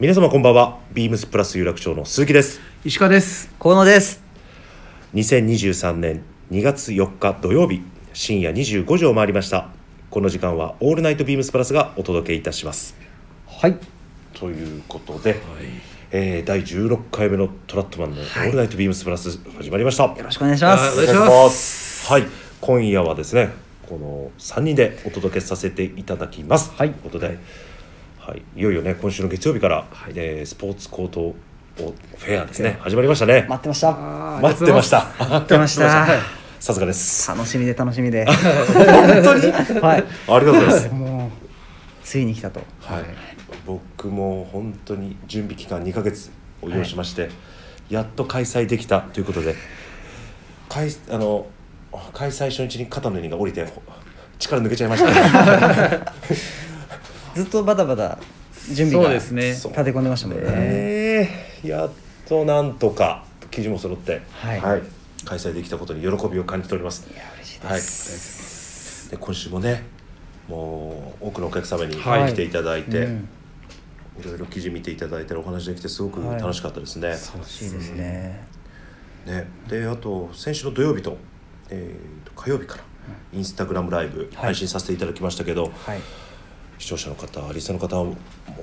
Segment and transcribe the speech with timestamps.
[0.00, 0.78] 皆様こんばんは。
[0.94, 2.58] ビームスプラス有楽町の鈴木です。
[2.86, 3.50] 石川です。
[3.58, 4.22] 河野です。
[5.12, 7.82] 2023年2月4日土曜日
[8.14, 9.68] 深夜25時を回りました。
[10.08, 12.96] この時間はオールナイトビームスプラスがお届けいたします。
[13.46, 13.76] はい。
[14.32, 15.38] ということで、
[16.12, 20.88] えー第16回目のトラットマンのオールナイトビームスプラス始まりました、よろしくお願いします。
[20.88, 22.10] あお願いします。
[22.10, 22.24] はい。
[22.62, 23.50] 今夜はですね
[23.86, 26.90] この3人でお届けさせていただきます、はい。
[26.90, 27.38] ということで、
[28.20, 31.34] はい、いよいよね今週の月曜日から、えースポーツコート
[31.76, 32.76] フェアですね。
[32.80, 33.46] 始まりましたね。
[33.48, 33.92] 待ってました。
[34.42, 35.06] 待ってました。
[35.18, 36.06] 待ってました。
[36.60, 37.26] さすがです。
[37.30, 38.26] 楽しみで楽しみで。
[38.28, 39.50] 本当に？
[39.80, 40.04] はい。
[40.28, 40.88] ありがとうございます。
[40.92, 41.30] もう
[42.04, 42.60] ついに来たと。
[42.82, 43.04] はい、
[43.64, 47.30] 僕も本当に準備期間2ヶ月を要しまして、
[47.88, 49.54] やっと開催できたということで
[50.68, 51.46] 開あの
[52.12, 53.82] 開催初日に肩の荷が下りてほ
[54.38, 56.04] 力抜けちゃいましたね
[57.34, 58.18] ずっとバタバタ
[58.72, 59.50] 準備がそうですね。
[59.50, 60.44] 立て込んでましたもんね。
[60.46, 61.90] えーやっ
[62.26, 64.82] となんとか記事も揃って、はい。
[65.24, 67.06] 開催できたことに喜びを感じております。
[67.12, 67.74] いや嬉しいはい。
[67.74, 69.84] です、で今週もね
[70.48, 72.32] もう多くのお客様にはい。
[72.32, 73.28] 来ていただいて、うん。
[74.20, 76.40] いろいろ記事見ていただいてお話できてすごくはい。
[76.40, 77.08] 楽しかったですね。
[77.08, 78.46] 楽しいですね。
[79.26, 81.18] ね、であと先週の土曜日と,、
[81.68, 82.84] えーと火曜日から
[83.34, 86.00] インスタグラムライブ配信させていただきましたけど、はい
[86.80, 88.16] 視聴者の方リスナーの方も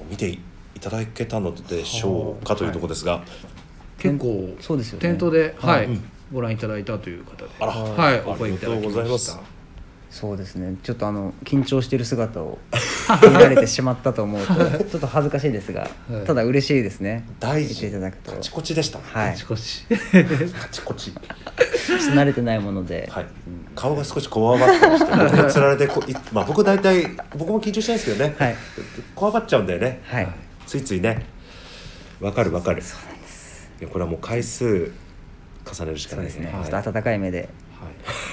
[0.09, 0.39] 見てい
[0.81, 3.23] ただけたのでしょうかというところですが、
[3.97, 5.07] 結構そうですよね。
[5.07, 6.11] 店頭で、はいうん。
[6.33, 7.49] ご覧いただいたという方で。
[7.59, 7.71] あら。
[7.71, 9.56] はいあお声いただきありがとうございました
[10.09, 10.77] そうですね。
[10.83, 12.58] ちょっとあの緊張している姿を
[13.30, 16.25] 見られてしまったと思うとちょっと恥ずかしいですが、はい。
[16.25, 17.25] ただ嬉しいですね。
[17.39, 18.31] 大見ていただくと。
[18.31, 20.23] カチコチでした、 カチコチ、ちょっ
[20.94, 23.25] と慣れてないもので、はい、
[23.75, 25.05] 顔が少しこわばってまし
[25.45, 27.05] て つられてこういまあ僕大体
[27.38, 28.55] 僕も緊張しないですけどね、はい。
[29.13, 30.02] こわばっちゃうんだよね。
[30.05, 30.28] はい。
[30.66, 31.25] ついついね。
[32.22, 32.81] わかるわかる。
[32.81, 33.69] そうなんです。
[33.91, 34.91] これはもう回数
[35.66, 36.53] 重ねるしかそうですね、ないですね。
[36.53, 36.63] はい。
[36.72, 37.50] ちょっと温かい目ではい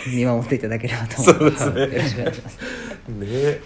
[0.06, 1.64] 見守っていただければと思います。
[1.64, 1.96] そうですね。
[1.96, 2.58] よろしくお願いします。
[3.08, 3.60] ね。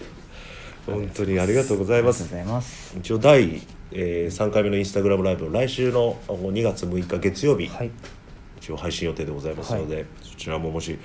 [0.86, 2.24] 本当にありがとうございます。
[2.24, 2.96] ありがとうございます。
[2.98, 3.62] 一応第、
[3.92, 7.90] えー、3回目のインスタグラムライブを来週のあの2月6日月曜日、はい。
[8.60, 10.98] 一応配信予定でございますので、そちらももし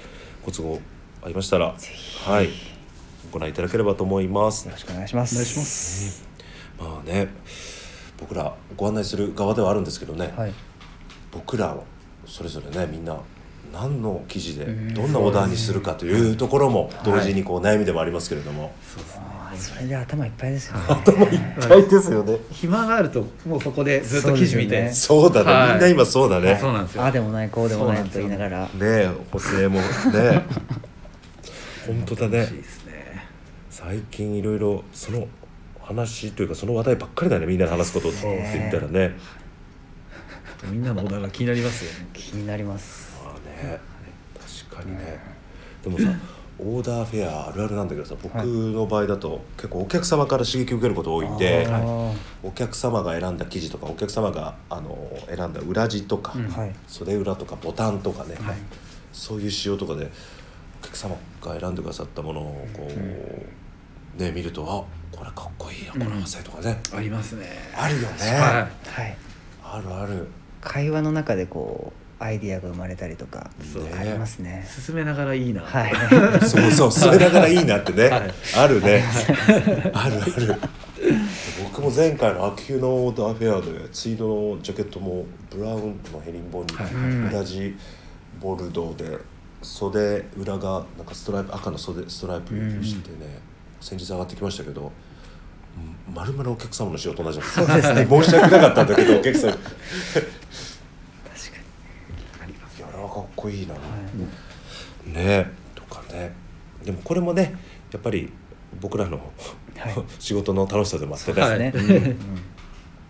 [0.45, 0.79] ご都合
[1.21, 1.75] ありましたら
[2.25, 2.49] はい。
[3.31, 4.65] ご覧いただければと思います。
[4.67, 5.35] よろしくお願いします。
[5.35, 6.27] お願いします。
[6.79, 7.29] まあね。
[8.19, 10.53] 僕らご案内する側ではあるんですけどね、はい。
[11.31, 11.75] 僕ら
[12.25, 13.17] それぞれねみんな
[13.73, 18.71] 何の記事でどんなオーダーにするかというところも同時にこう悩みでもありますけれども、
[19.57, 20.77] それで頭いっぱいですよ。
[20.77, 20.83] ね。
[21.59, 22.37] はいですよね。
[22.51, 24.91] 暇があるともうそこでずっと記事見て。
[24.91, 25.71] そうだね、はい。
[25.71, 27.03] みんな今そうだね、そうなんですよ。
[27.03, 28.61] ああでもないこうでもないと言いながら。
[28.65, 29.83] ねえ補正もね。
[31.87, 32.37] 本当だね。
[32.39, 32.47] ね。
[33.71, 35.27] 最近いろいろその
[35.81, 37.47] 話というかその話題ばっかりだね。
[37.47, 38.19] みんなで話すことって
[38.53, 39.17] 言ったらね。
[40.69, 42.07] みんなのオーダーが気になりますよね。
[42.13, 43.12] 気になります。
[43.63, 43.79] まあね
[44.69, 45.19] 確かにね。
[45.83, 46.05] でもさ
[46.59, 51.81] オーダーフェアあるあるなんだけどさ僕の場合だと結構お客様から刺激を受けること多いんで、あ
[52.43, 54.95] お客様が選んだ生地とかお客様があの
[55.27, 56.75] 選んだ裏地とか、あはい。
[56.87, 58.55] 袖裏とかボタンとかね、はい。
[59.11, 60.09] そういう仕様とかで
[60.81, 67.49] お客様が選んでくださったものをこう、ね見るとあこれかっこいいやこの汗とかね、ありますね。
[67.75, 68.07] あるよね、
[68.39, 69.17] ははい。
[69.63, 70.27] あるある。
[70.61, 74.65] 会話の中でこうアイディアが生まれたりとかそうありますね。
[74.65, 74.81] い。
[74.81, 75.61] 進めながらいいな。
[75.61, 75.93] はい。
[76.45, 78.33] そうそうそれだからいいなってね、はい。
[78.57, 79.03] あるね。
[79.93, 80.55] あるある。
[81.63, 87.35] 僕も前回の秋冬のオーダーフェアでツイードのジャケットもブラウンのヘリンボーンにはい。
[87.35, 87.75] 裏地
[88.39, 89.17] ボルドーで
[89.61, 93.39] 袖裏がなんかストライプ赤の袖ストライプにしてね、
[93.81, 94.91] 先日上がってきましたけど
[96.07, 98.07] うんまるまるお客様の仕事同じなんですそうですね。
[98.23, 99.73] 申し訳なかったんだけどお客さんいや確か
[102.41, 103.79] ありますあれはかっこいいな、に。
[103.79, 103.85] は
[105.07, 105.27] い。
[105.27, 105.51] ね。
[105.75, 106.33] とかね。
[106.83, 107.55] でもこれもね
[107.91, 108.31] やっぱり
[108.79, 109.17] 僕らの、
[109.77, 109.93] はい。
[110.19, 111.59] 仕事の楽しさでもあってね、はい。
[111.59, 111.73] ね。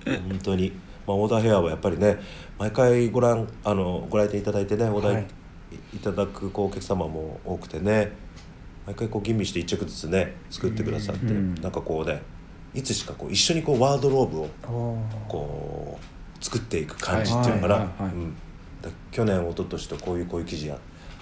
[0.06, 0.72] 本当に、
[1.08, 2.18] まあ、オーダーヘアはやっぱりね
[2.60, 5.26] 毎回ご覧あのご来店いただいてねお題、はい
[5.94, 8.12] い、ただくこうお客様も多くてね
[8.86, 11.56] 毎回こう吟味して一着ずつね作ってくださって、うん。
[11.56, 12.22] なんかこうね
[12.74, 14.50] いつしかこう一緒にこうワードローブを
[15.28, 17.92] こう作っていく感じっていうのかな、
[19.12, 20.78] 去年一昨年とこういうこういう記事や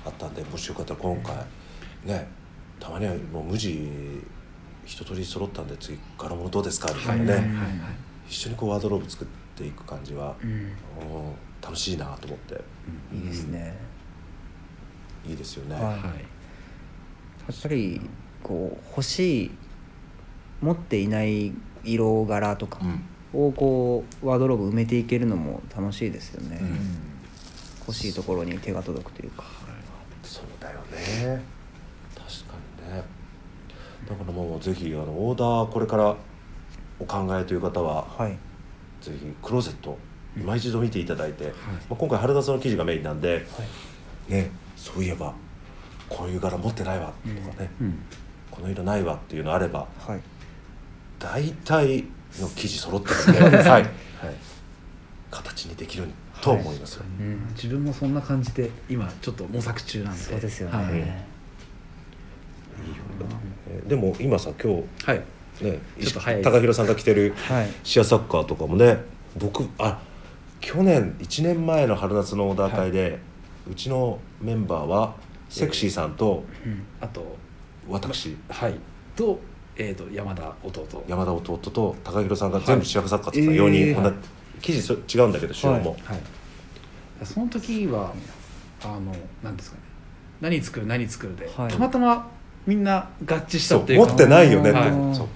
[0.06, 1.36] あったんでもしよかったら今回
[2.06, 2.28] ね
[2.80, 3.88] たまにはもう無地
[4.86, 7.48] 一通り揃ったんで次柄物どうですかみたいなね、はいはい
[8.32, 9.28] 一緒にこうワードローブ作っ
[9.58, 10.50] ていく感じは、うん。
[10.52, 10.72] うん
[11.62, 12.60] 楽しいなと思って、
[13.14, 13.76] いいですね。
[15.28, 15.94] いいですよね、はいはい。
[15.94, 18.02] やっぱり
[18.42, 19.52] こう欲しい
[20.60, 21.54] 持っていない
[21.84, 23.48] 色柄とか、うん。
[23.48, 27.11] をこうワードローブ埋めていけるのも楽しいですよね、うん
[27.92, 29.44] 欲しいところに手が届くというか。
[30.24, 31.44] そうだよね。
[32.16, 32.56] 確か
[32.88, 33.04] にね。
[34.08, 36.16] だからもうぜひあのオーダーこれから
[37.00, 38.38] お考えという方は、はい。
[39.02, 39.98] ぜひクローゼット
[40.38, 41.52] 今一度見ていただいて、ま
[41.92, 43.46] あ、今回春夏の生地がメインなんで、
[44.30, 45.34] ねそういえば
[46.08, 48.00] こういう柄持ってないわとかね、うん。
[48.50, 50.22] この色ないわっていうのあればはい。
[51.20, 52.06] 大体
[52.40, 53.90] の生地揃ってるんで、 はい、はい。
[55.30, 56.08] 形にできる
[56.42, 60.20] と思いますよ、うん自分もそんな感じで今ちょっと模索中なんで。
[60.20, 61.28] そうですよね、はい、いいよね。
[63.70, 65.22] えでも今さ今はい。
[65.60, 67.68] 日ねちょっと早い高弘さんが着てるはい。
[67.84, 68.98] シアサッカーとかもね
[69.38, 70.02] 僕あ
[70.60, 73.20] 去年1年前の春夏のオーダー会で、
[73.70, 75.16] うちのメンバーは
[75.50, 76.84] セクシーさんとうん。
[77.00, 77.36] あと
[77.88, 78.38] 私。
[78.50, 78.76] はい。
[79.16, 79.40] と,、
[79.76, 81.04] えー、と山田弟。
[81.08, 83.72] 山田弟と高弘さんが全部シアサッカーって言ってたはい。
[83.72, 84.14] 4人、えー
[84.62, 86.20] 同じ生地そ違うんだけど白も、はい
[87.24, 88.14] その時は
[88.84, 89.84] あの何ですかね。
[90.42, 91.72] 何作る何作るで、はい。
[91.72, 92.28] たまたま
[92.66, 94.90] みんな合致したっていうか持ってないよねって、はい。
[95.16, 95.28] そ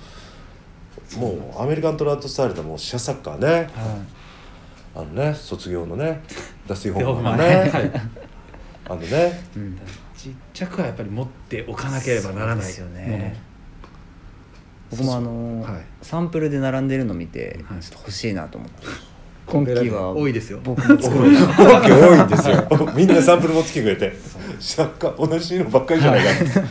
[1.17, 1.19] う。
[1.19, 3.47] もうアメリカントラッドスタイルでもうシアサッカーね。
[3.47, 3.67] はい。
[4.95, 6.23] あのね卒業のね
[6.67, 7.91] ダスティ・ホでーマンのはいね、はい
[8.85, 9.43] あのね。
[9.55, 9.79] うん。
[10.17, 13.39] ちっちゃくはやっぱり持っておかなければならないですよね。
[14.89, 15.85] 僕もあのはい。
[16.01, 17.81] サンプルで並んでるの見てはい。
[17.81, 18.87] ちょっと欲しいなと思って
[19.47, 20.11] 今期は。
[20.11, 20.59] 多いですよ。
[20.63, 21.33] 僕も作ろう。
[21.35, 22.67] かなわけ多いんですよ。
[22.95, 24.17] みんなサンプル持ってきてくれて。
[24.59, 26.31] シャッカー同じのばっかりじゃないか。
[26.31, 26.61] って、同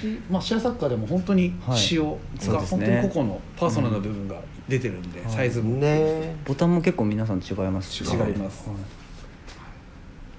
[0.00, 1.78] じ、まあ、シェアサッカーでも本当にはい。
[1.78, 2.86] 仕様がそうですね。
[2.86, 4.36] 本当に個々のパーソナルな部分が
[4.68, 5.76] 出てるんで、うんサイズも。
[5.76, 6.36] ね。
[6.44, 8.68] ボタンも結構皆さん違いますし違違います。
[8.68, 8.78] はい。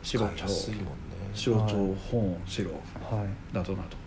[0.03, 0.91] 白使いやすいもんね。
[1.33, 3.55] 白蝶本白はい。
[3.55, 3.97] などなど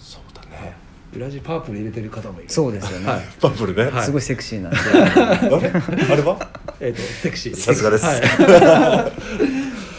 [0.00, 2.50] そうだね裏地パープル入れてる方もいる。
[2.50, 3.06] そうですよね。
[3.06, 3.22] はい。
[3.40, 4.04] パープルね、はい。
[4.04, 4.78] すごいセクシーなんで。
[4.78, 5.70] あれ？
[6.12, 6.50] あれは？
[6.80, 7.54] えっ、とセクシー。
[7.56, 8.04] さすがです。
[8.04, 8.22] はい。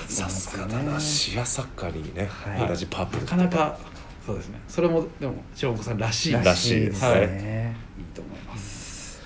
[0.11, 0.99] さすがだな。
[0.99, 2.67] シアサッカーにね、はい。
[2.67, 3.77] 同じパープルなかなか
[4.25, 4.61] そうですね。
[4.67, 7.09] それもでも塩子さんらしいらしいですね。
[7.27, 8.01] ねい。
[8.01, 9.21] いと思います。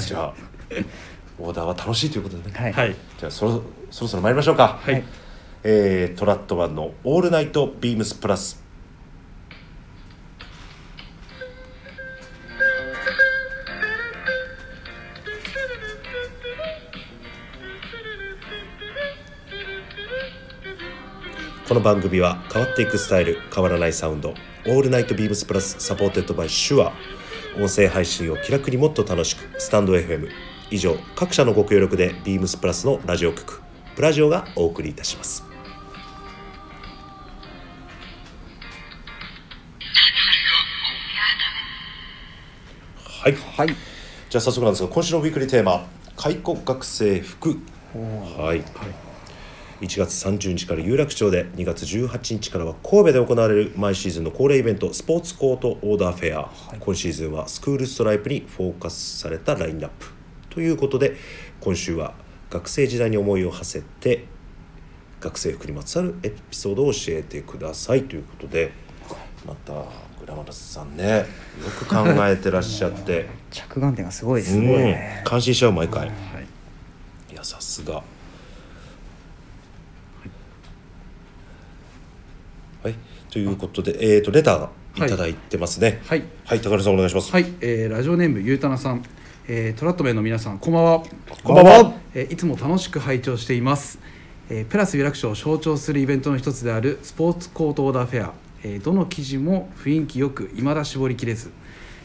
[0.00, 0.34] じゃあ
[1.38, 2.72] オーダーは楽しいということでね、はい。
[2.72, 2.96] はい。
[3.18, 5.02] じゃあそろそろそろ参りましょうか、はい、
[5.64, 8.61] えートラットマンの「オールナイトビームスプラス」
[21.72, 24.34] この番組は変わっていくスタイル変わらないサウンド
[24.68, 26.92] 「オールナイトビームスプラス」サポーテッドバイシュア
[27.58, 30.28] 音声配信を気楽にもっと楽しくスタンド FM
[30.70, 33.62] 以上各社のご協力でビームスプラスのラジオ局
[33.96, 35.44] プラジオがお送りいたします。
[42.98, 43.34] はい。
[43.56, 43.68] はい。
[44.28, 45.86] じゃあ早速なんですが今週のウィークリーテーマ
[46.18, 47.56] 「開国学生服」
[48.36, 48.62] はい
[49.82, 60.06] 1月30日から有楽町で2月18日からは神戸で行われる毎シーズンの恒例イベントスポーツコートオーダーフェア、今シーズンはスクールストライプにフォーカスされたラインナップ。
[60.50, 61.16] ということで
[61.60, 62.14] 今週は
[62.48, 64.24] 学生時代に思いを馳せて
[65.20, 68.70] 学生服にまつわるエピソードを教えてくださいということで
[69.44, 69.72] また
[70.20, 71.24] 倉本さんねよ
[71.76, 73.26] く考えてらっしゃって。
[73.50, 74.66] 着眼点がすごいですうん。
[74.66, 76.12] ね感心しちゃう毎回、はい。
[77.32, 78.04] いやさすが
[82.82, 82.96] はい
[83.32, 86.02] ということで、えー、とレターいただいてますね。
[86.04, 86.22] はい。
[86.44, 89.02] はい、高田さんお願いします、はい、えーラジオネームゆうたなさん、
[89.48, 91.02] えートラットメンの皆さんこんばんは。
[91.42, 91.94] こんばんは。
[92.12, 93.98] えーいつも楽しく拝聴しています、
[94.50, 98.34] えープラス有楽町を象徴するイベントの一つであるスポーツコートオーダーフェア、
[98.64, 101.52] えーどの記事も雰囲気よく未だ絞りきれず、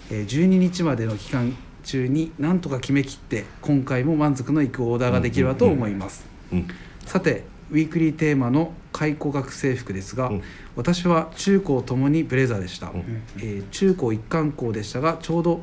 [0.10, 6.68] えー12日までの期間中に何とか決めきって今回も満足のいくオーダーができればと思います、うん。
[7.06, 10.42] さてウィークリーテーマの解雇学生服ですが、うん。
[10.76, 13.04] 私は中高ともにブレザーでした、ん。
[13.38, 15.62] えー中高一貫校でしたがちょうど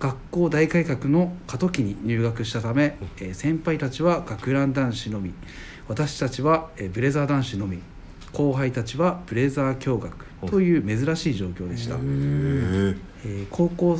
[0.00, 5.32] 学校大改革の過渡期に入学したため、えー先輩たちは学ラン男子のみ。
[5.86, 7.78] 私たちは、えーブレザー男子のみ。
[8.32, 12.96] 後輩たちはブレザー共学という珍しい状況でした、えー
[13.50, 13.98] 高校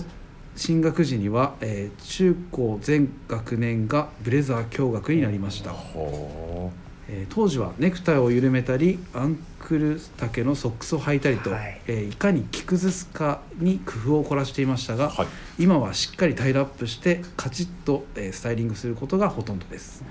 [0.57, 6.73] 進学時には、えー中高全学年がブレザー共学になりました、ほ
[7.09, 11.73] えー当時はネクタイを緩めたりアンクル丈のソックスを履いたりと、はい。
[11.73, 15.27] いえーいかに着崩すかに工夫を凝らしていましたが、はい。
[15.59, 20.05] 今はしっかりタイドアップしてカチッと、えースタイリングすることがほとんどです、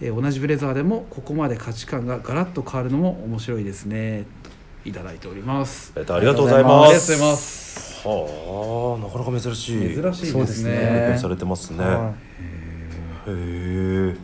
[0.00, 4.24] えー同じブレザーでもここまで価値観がガラッと変わるのも面白いですね
[4.84, 5.92] いただいております。
[5.96, 6.72] えっとありがとうございます。
[6.72, 8.08] ありがとうございます。
[8.08, 9.94] はあなかなか珍しい。
[9.94, 11.10] 珍しいですすね。
[11.12, 12.14] ねされてますね、は
[13.26, 14.16] へえ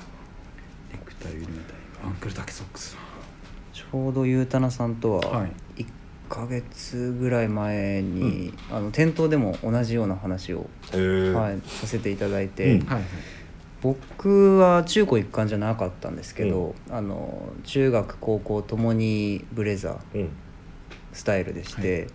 [2.16, 2.94] ネクル丈ソックス。
[2.94, 5.82] いちょうどゆうたなさんとははい。
[5.82, 5.86] 1
[6.30, 12.86] ヶ月ぐらい前に、あの店頭でも同じような話を、はい、させていただいて、うん。
[12.86, 13.04] はいはい。
[13.82, 20.30] 僕は中高一貫じゃなかったんですけど、あの中学高校ともにブレザーうん。
[21.12, 22.08] スタイルでして、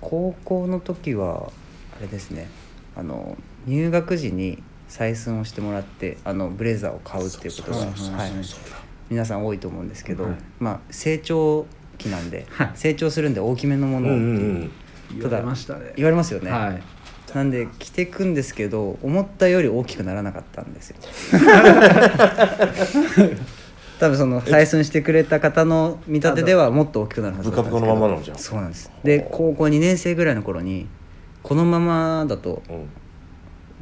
[0.00, 1.52] 高校の時は
[1.96, 2.48] あれですね
[2.96, 3.36] あの
[3.66, 8.32] 入学時に採寸をしてもらってあのブレザーを買うっていうことがはい。
[9.08, 10.34] 皆さん多いと思うんですけど、はい。
[10.60, 11.64] まあ成長
[11.96, 12.70] 期なんで、はい。
[12.74, 14.20] 成長するんで大きめのもうんのを、うん。
[14.20, 14.22] う
[14.64, 14.70] ん
[15.14, 15.92] 言われましたね。
[15.96, 16.82] 言われますよね、はい。
[17.34, 20.96] なんで着てくんですけど思ったより大きくならなかったんですよ。
[23.98, 27.80] 多分その採寸してくれた方の見立てではもっと大きくなるはずだったんですけど。
[27.80, 28.38] ブカのままなのじゃん。
[28.38, 28.90] そうなんです。
[29.04, 30.86] で高校2年生ぐらいの頃に
[31.42, 32.88] このままだとうん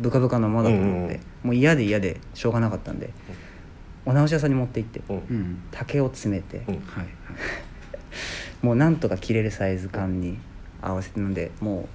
[0.01, 1.21] ブカブカのままだと思って、うんうんうん。
[1.45, 3.11] もう嫌で嫌でしょうがなかったんで、
[4.07, 5.17] お直し屋さんに持って行ってうん。
[5.17, 5.63] うん。
[5.71, 6.65] 竹を詰めて、うん。
[6.67, 7.07] はいはい。
[8.65, 10.39] もうなんとか着れるサイズ感に
[10.83, 11.89] 合わせてなんでも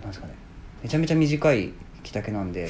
[0.00, 0.34] うなんですかね。
[0.82, 2.68] めちゃめちゃ短い着丈なんで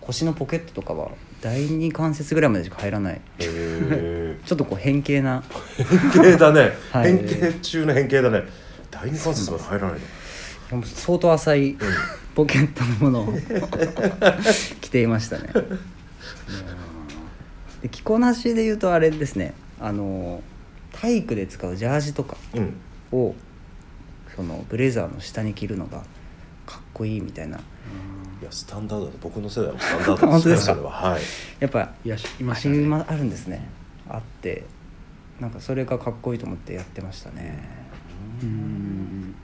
[0.00, 1.10] 腰のポケットとかは
[1.42, 3.14] 第二関節ぐらいまでしか入らない。
[3.14, 5.42] へえ ちょっとこう変形な。
[5.76, 7.16] 変形だね、 はい。
[7.16, 8.42] 変形中の変形だね。
[8.90, 10.00] 第二関節まで入らない
[10.72, 10.82] の？
[10.82, 11.76] 相当浅い
[12.36, 13.32] ポケットのものを
[14.82, 15.48] 着ていましたね。
[17.82, 19.54] で着こなしで言うとあれですね。
[19.80, 20.42] あの
[20.92, 22.74] 体育で使うジャージとかうん。
[23.12, 23.34] を
[24.34, 26.02] そのブレザーの下に着るのが
[26.66, 27.58] かっこいいみたいな。
[27.58, 30.74] いやスタンダードだ僕の世代のスタンダード 本当ですか？
[30.74, 31.22] それははい。
[31.60, 33.66] やっぱいやしいあましあるんですね。
[34.10, 34.64] あって
[35.40, 37.66] なんかそれがかっこいいと思ってやってましたね。
[38.42, 39.34] うん。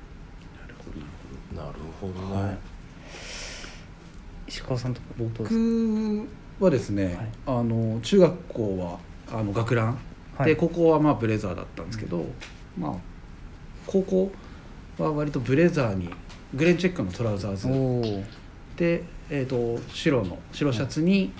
[1.56, 2.42] なるほど。
[2.46, 2.58] ね、
[4.52, 5.48] 石川さんとかどうですか？
[6.60, 7.16] 僕はですね、はい。
[7.46, 8.98] あの中学校は
[9.32, 9.98] あの学ラン、
[10.36, 10.50] はい。
[10.50, 12.26] で高校はまあブレザーだったんですけど、
[12.78, 12.92] まあ
[13.86, 14.30] 高校
[14.98, 16.10] は割とブレザーに
[16.52, 18.26] グレンチェックのトラウザーズ。
[18.76, 21.32] で、えー、と白の白シャツに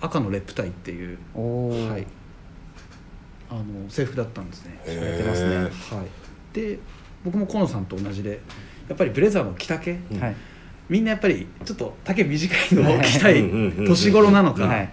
[0.00, 2.06] 赤のレップタイっていう、はい、
[3.50, 4.80] あの制服だったんですね。
[4.86, 5.54] てますね。
[5.54, 6.06] えはい、
[6.54, 6.78] で
[7.26, 8.40] 僕も河野さんと同じで
[8.88, 10.18] やっぱりブレザーの着丈うん。
[10.18, 10.36] はい
[10.88, 13.42] みんなやっぱりちょっと丈短いのを着たい
[13.86, 14.92] 年頃なのか、はい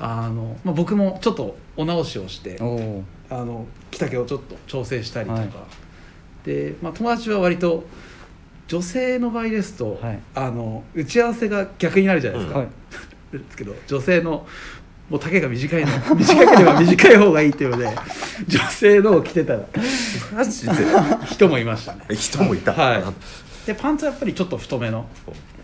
[0.00, 2.64] あのまあ、僕もちょっとお直しをしてあ
[3.44, 5.50] の着丈をちょっと調整したりとか、はい
[6.44, 7.84] で、まあ、友達は割と
[8.66, 12.68] 女性の場合ですと、はいあの打ち合わせが逆になるじゃないですか、はい
[13.32, 14.46] ですけど女性の
[15.08, 17.88] もう丈が短いの短ければ短い方がいいっていうので
[18.48, 19.56] 女性のを着てた
[20.34, 20.72] マジで
[21.26, 23.02] 人もいましたね人もいた、はい
[23.66, 25.06] でパンツはやっぱりちょっと太めの、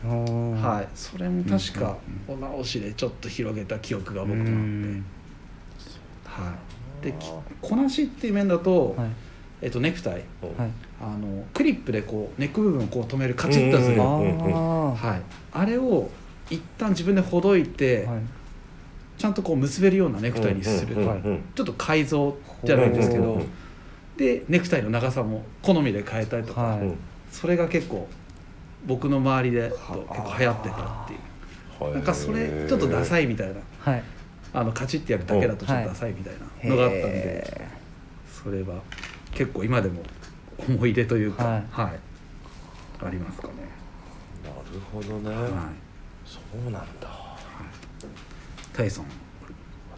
[0.04, 1.96] はい、それも確か
[2.28, 6.54] お直しでちょっと広げた記憶が僕もあって、は
[7.02, 7.30] い、でき
[7.62, 9.08] こなしっていう面だと,、はい。
[9.62, 10.22] えっとネクタイはい。
[11.00, 15.22] あのクリップでこうネック部分をこう止めるカチッとする、はい、
[15.52, 16.08] あれを
[16.50, 18.20] 一旦自分でほどいて、はい。
[19.18, 23.40] ちゃんとこう結べるようなネクタイにする、うんうんうんちょっと改造じゃないんですけど、
[24.18, 26.80] でネクタイの長さも好みで変えたりとか、はい。
[26.80, 26.98] うん
[27.30, 28.08] それが結構
[28.86, 31.92] 僕の周りで結構流行ってたっていう。
[31.94, 33.60] なんかそれちょっとダサいいみたいな。
[33.80, 34.02] はい。
[34.54, 37.68] あのカチッてやるだけだとちょっとダサいみたいなのがあったんで、へ
[38.32, 38.80] それは
[39.32, 40.02] 結構今でも
[40.68, 41.64] 思い出というか、はい。
[41.70, 41.98] はい。
[43.04, 43.54] ありますかね、
[44.42, 45.50] なるほどね、はい、
[46.24, 47.36] そうなんだ。
[48.72, 49.06] タイソン。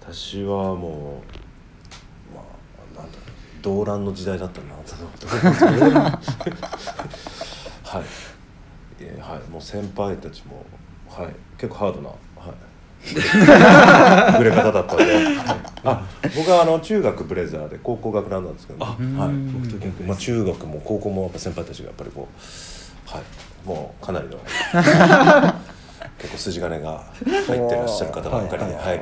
[0.01, 1.23] 私はも
[2.33, 2.43] うま
[2.97, 3.28] あなんだろう
[3.69, 4.69] 動乱の時代だったな。
[7.85, 8.03] はい。
[9.01, 9.51] えーはい。
[9.51, 10.65] もう先輩たちも
[11.09, 11.35] はい。
[11.59, 12.15] 結構ハードなは
[12.53, 12.55] い。
[14.39, 15.05] グレ方だったんで、
[15.85, 16.03] あ
[16.37, 19.53] 僕はあの中学ブレザーで高校学ランなんですけど、あはい、うん。
[19.53, 22.27] 僕と逆まあ、中学も高校もやっぱ先輩たちがやっぱりこ
[23.07, 23.23] うはい。
[23.67, 24.39] もうかなりの
[26.19, 28.85] 結構筋金が入ってらっしゃる方ばっかりで、はい。
[28.87, 28.99] はい、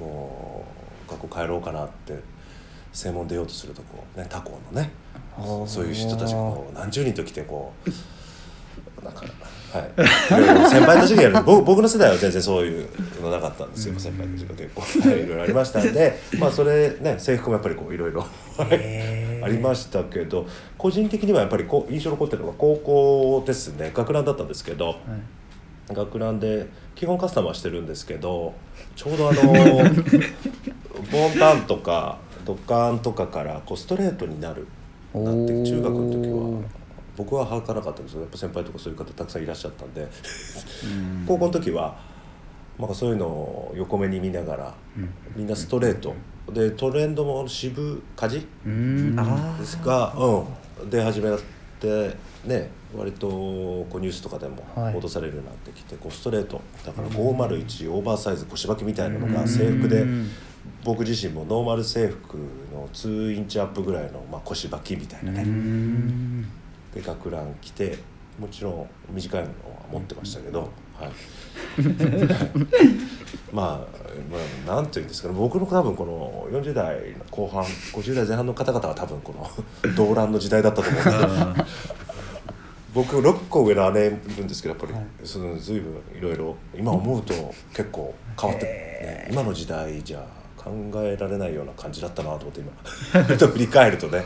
[0.00, 0.64] も
[1.08, 2.14] う学校帰ろうかなって
[2.94, 4.90] 正門出ようとするとこうね他校のね
[5.66, 9.24] そういう人たちがこう何十人と来てこうなんか
[9.74, 10.42] はい。
[10.42, 11.42] いろいろ先輩たちがやる。
[11.42, 12.88] 僕僕の世代は全然そういう
[13.20, 13.98] のなかったんですよ。
[13.98, 18.24] 先輩たちが結構はいいろいろありましたんで まあそれね制服もやっぱりこういろいろ
[18.58, 20.46] ありましたけど
[20.78, 23.90] 個人的にはやっぱりこう印象残ってるのが高校ですね。
[23.92, 24.96] 学ランだったんですけど、はい。
[25.92, 28.54] 学ランで基本カスタマーしてるんですけど
[28.96, 29.42] ちょうどあの
[31.12, 34.66] ボンタンとかドッカンとかからこうストレートになる。
[35.14, 36.84] なって中学の時は。
[37.16, 40.02] 僕は履かなかったんですけどやっぱ先輩とかそういう方たくさんいらっしゃったんで。
[40.02, 41.24] うん。
[41.26, 41.96] 高校の時は
[42.78, 45.08] なんかそういうのを横目に見ながらうん。
[45.36, 46.14] みんなストレート。
[46.52, 49.14] でトレンドも渋かじうん。
[49.16, 51.30] あですが、うん、出始め
[51.80, 54.92] てね割とこうニュースとかでもはい。
[54.92, 56.60] 報道されるようになってきて、こうストレート。
[56.84, 59.48] だから501オーバーサイズ腰履きみたいなのがうん。
[59.48, 60.30] 制服でうん
[60.84, 62.36] 僕自身もノーマル制服
[62.72, 66.42] の2インチアップぐらいの、まあ、腰履きみたいなうね、ん。
[66.94, 67.98] で学ラン着て
[68.38, 69.52] もちろん短いのは
[69.90, 71.10] 持ってましたけど、はい、
[73.52, 73.66] まあ、
[74.66, 75.34] まあ、なんていうんですかね。
[75.34, 79.50] 僕の多分この40代の後半50代前半の方々は多分この
[79.94, 81.64] 動乱の時代だったと思うんで。
[82.92, 85.04] 僕6個上の姉いるんですけどやっぱり、はい。
[85.24, 86.56] その随分いろいろ。
[86.76, 90.24] 今思うと結構変わって、ね、今の時代じゃ
[90.64, 90.70] 考
[91.02, 92.72] えられないような感じだったなと思って今。
[93.36, 94.24] 振り返るとね。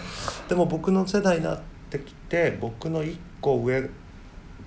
[0.49, 3.91] でも僕の世代になってきて僕の1個上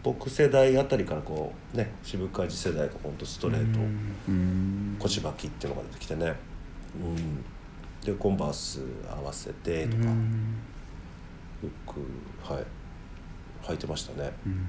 [0.04, 3.80] 僕世代あたりからこうね渋川寺世代が本当ストレート。
[4.28, 4.98] うん。
[5.00, 6.36] 腰履きっていうのが出てきてね、
[7.00, 7.44] うん、
[8.04, 10.10] でコンバース合わせてとか、よ
[11.88, 12.66] くはい。
[13.64, 14.32] 履いてましたね。
[14.46, 14.68] うん。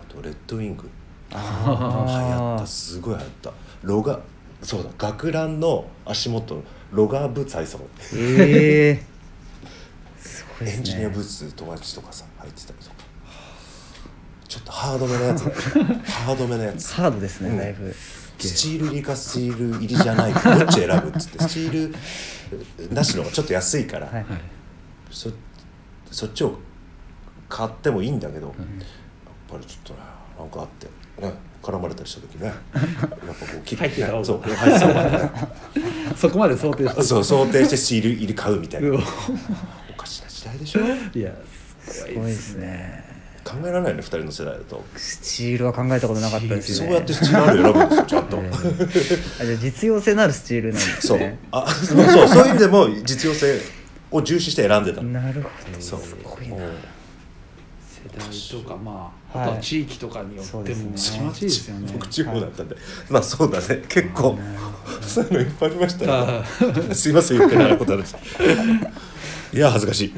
[0.00, 0.84] あとレッドウィング。
[1.30, 2.66] 流あ行った。
[2.66, 3.52] すごい流行った。
[3.82, 4.18] ロガ
[4.62, 8.90] そうだ学ランの足元ロガーブーツ履いてたもんえ。
[8.90, 9.02] え
[10.18, 10.74] すごいね。
[10.74, 12.96] エンジニアブーツ友達とかさ履いてたりとか。
[14.48, 15.44] ちょっとハードめのやつ。
[16.10, 16.94] ハードめのやつ。
[16.94, 17.58] ハードですね、うん。
[17.58, 17.94] だいぶ。
[18.38, 20.32] スチール入りかスチール入りじゃない。
[20.32, 21.90] かどっち選ぶっつってスチー
[22.88, 24.26] ルなしの方がちょっと安いから、はいはい。
[25.10, 25.30] そ
[26.10, 26.58] そっちを
[27.48, 28.56] 買ってもいいんだけど、やっ
[29.48, 30.00] ぱりちょっとね
[30.38, 30.86] なんかあって、
[31.22, 32.46] ね、絡まれたりした時ね。
[32.46, 32.54] やっ
[33.04, 33.14] ぱこ
[33.58, 34.24] う切入ってた方が。
[34.24, 34.40] そう。
[34.42, 35.30] 入ってた方がね
[36.16, 37.02] そこまで想定して。
[37.02, 39.04] そう想定してスチール入り買うみたいうなわ。
[39.90, 40.80] おかしな時代でしょ？
[41.18, 41.32] いや
[41.88, 43.04] すすごいですね。
[43.44, 46.86] 考えられないね2人の世代だと、スチールは考えたことなかったですね。
[46.88, 51.18] そうやってスチール選ぶんですよちゃんと、 えーあじゃあ実用性のあるスチールなんですそう。
[51.18, 53.60] ねあそうそういう意味でも実用性
[54.10, 55.00] を重視して選んでた。
[55.00, 55.48] のなるほど。
[55.80, 56.00] そう。
[56.00, 56.56] すごいな。
[56.56, 56.58] う。
[56.58, 56.66] ん世
[58.18, 60.90] 代とかまあ、はいあとは地域とかによってもそうですね。
[60.90, 61.90] まちまちですよね。
[61.92, 62.76] 僕地方だったんで、
[63.10, 63.82] まあそうだね。
[63.88, 64.38] 結構
[65.00, 68.16] そういうのいっぱいありましたよ、ね、すいません余計なことあるんです。
[69.52, 70.14] いや恥ずかしい。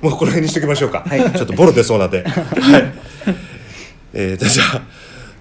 [0.00, 1.20] もうこの辺にしときましょうか、はい。
[1.32, 2.22] ちょっとボロ出そうなんで。
[2.26, 2.30] は
[2.78, 2.94] い。
[4.12, 4.82] えー、とじゃあ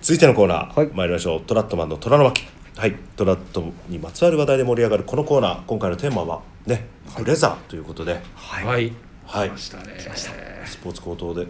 [0.01, 0.89] 続いてのコーナー、はい。
[0.93, 1.41] 参りましょう。
[1.41, 2.47] トラットマンの虎の巻。
[2.75, 2.95] はい。
[3.15, 5.59] トラットにまつわる話題で盛り上がるこのコーナー。
[5.67, 8.19] 今回のテーマはねブレザーということで。
[8.35, 9.49] はい、はい。
[9.49, 9.95] 来ましたね。
[10.65, 11.45] スポーツ高騰で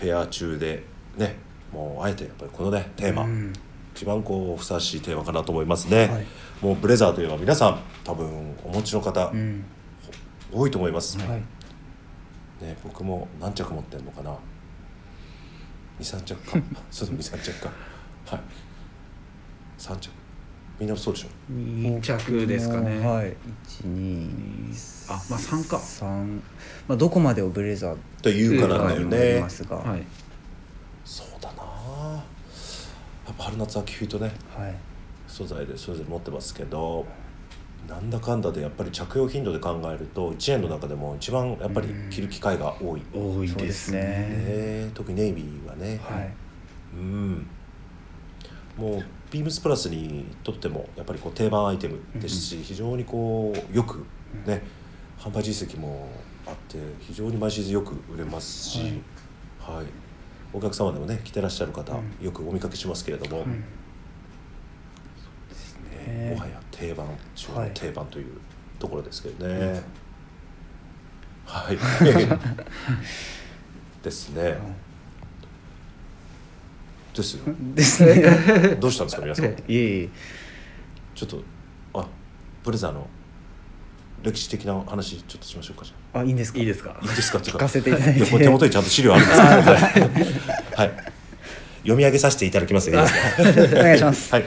[0.00, 0.82] フェア中で
[1.16, 1.36] ね
[1.72, 3.52] もうあえてやっぱりこのねテーマ、うん。
[3.94, 6.26] 一番こうふさわしいテーマかなと思いますね、はい。
[6.62, 9.64] もうブレザーといえば皆さん多分お持ちの方、うん。
[10.50, 11.28] 多いと思います、はい。
[12.64, 14.34] ね、僕も何着持ってんのかな。
[16.00, 16.58] 23着か。
[16.90, 17.70] そうでも23着か。
[18.26, 18.40] はい。
[19.78, 20.10] 3着。
[20.78, 23.36] みんなそうでしょ？2着ですかね、はい。
[23.68, 24.30] 一二
[25.08, 25.78] あまあ3か。
[25.78, 26.42] 三。
[26.88, 29.76] まあどこまでをブレザーというからだよありねますが。
[29.76, 30.02] はい
[31.04, 31.62] そうだな。
[33.26, 34.74] やっぱ春夏秋冬とねはい。
[35.26, 37.06] 素材でそれぞれ持ってますけど
[37.88, 44.90] なんだかんだでやっぱり着用頻度で考えると1年の中でも一番やっぱり着る機会が多い、多いですすねねね。
[44.94, 46.30] 特にネイビーはね、はい。
[46.94, 47.46] うん。
[48.76, 54.04] もうビームスプラスにとってもやっぱりこう定番アイテムですし、非常にこうよく
[54.46, 54.62] ね、
[55.18, 56.08] 販売実績も
[56.46, 59.02] あって非常に毎シーズンよく売れますし、
[59.58, 59.86] はい
[60.52, 62.24] お客様でもね着てらっしゃる方、うん。
[62.24, 63.44] よくお見かけしますけれども、も
[66.36, 67.70] はや定番中のはい。
[67.74, 68.26] 定番という
[68.78, 69.82] ところですけどね。
[71.44, 71.78] はい、
[74.02, 74.56] ですね。
[77.14, 77.54] ですよ。
[77.74, 78.22] ですね。
[78.80, 79.46] どうしたんですか皆さん。
[79.46, 80.08] いえいえ。
[81.14, 81.42] ちょっと
[81.94, 82.06] あ
[82.64, 83.06] ブレザーの
[84.22, 86.24] 歴史的な話ちょっとしましょうかじゃあ。
[86.24, 86.58] いいんですか？
[86.58, 86.96] いいですか？
[87.00, 87.38] あいいですか？
[87.38, 88.20] っていう聞かせていただいて。
[88.20, 89.94] やこれ手元にちゃんと資料あるんです。
[89.94, 90.06] けど、
[90.76, 90.90] はい、
[91.82, 93.12] 読み上げさせていただきますよいいで
[93.68, 94.32] すかお願いします。
[94.32, 94.44] はい、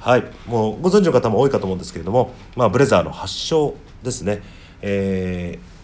[0.00, 4.42] はい、もうご存知の方も多いかと思うんですけれども、まあ、ブレザーの発祥ですね、
[4.82, 5.74] えー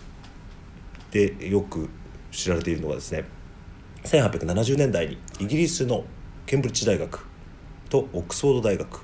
[1.10, 1.88] でよく
[2.30, 3.24] 知られているのがですね
[4.04, 6.04] 1870年代にイギリスの
[6.46, 7.26] ケンブリッジ大学
[7.88, 9.02] とオックスフォード大学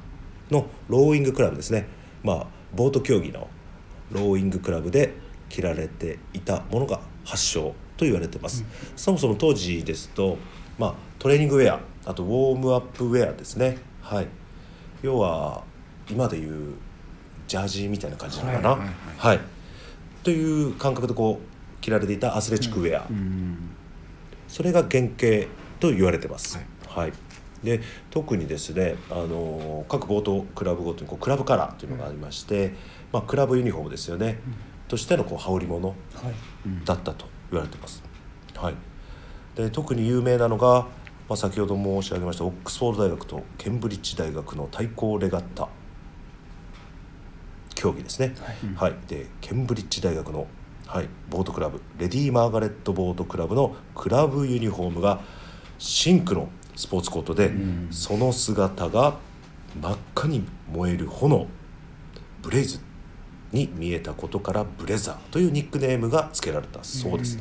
[0.49, 1.88] のローイングクラブですね、
[2.22, 3.49] まあ、ボート競技の
[4.11, 5.14] ローイングクラブで
[5.49, 8.64] 着られていたものが発祥と言われてます、
[8.95, 10.38] そもそも当時ですと、
[10.79, 13.79] まあ、トレーニングウェアあとウォームアップウェアですね。
[14.01, 14.29] はい。
[15.03, 15.64] 要は
[16.09, 16.75] 今でいう
[17.49, 18.71] ジャージみたいな感じなのかな。
[18.71, 19.40] はいはいはい。
[20.23, 23.71] という感覚でこう着られていたアスレチックウェア、うん。
[24.47, 25.49] それが原型
[25.81, 26.61] と言われてます。
[26.87, 27.12] はい。
[27.64, 32.75] で特にですねあの各ボートクラブごとにこうクラブカラーというのがありまして、
[33.17, 34.39] まあ、クラブユニフォームですよね、
[34.89, 35.97] としてのこう羽織物はい。
[36.85, 38.05] だったと言われてます。
[38.55, 38.75] はい、
[39.55, 40.87] で特に有名なのが、
[41.27, 45.67] まあ、先ほど申し上げましたオックスフォード大学とケンブリッジ大学の対抗レガッタ
[47.75, 48.35] 競技ですね。
[48.75, 48.95] はい。
[49.09, 50.47] でケンブリッジ大学の、
[50.87, 55.23] はい、ボートクラブレディー・マーガレットボートクラブのクラブユニフォームが
[55.79, 57.51] 真紅のスポーツコートで、
[57.91, 59.17] その姿が
[59.81, 61.47] 真っ赤に燃える炎
[62.43, 62.81] ブレイズ
[63.57, 67.38] に見えたことからブレザーというニックネームが付けられたそうです、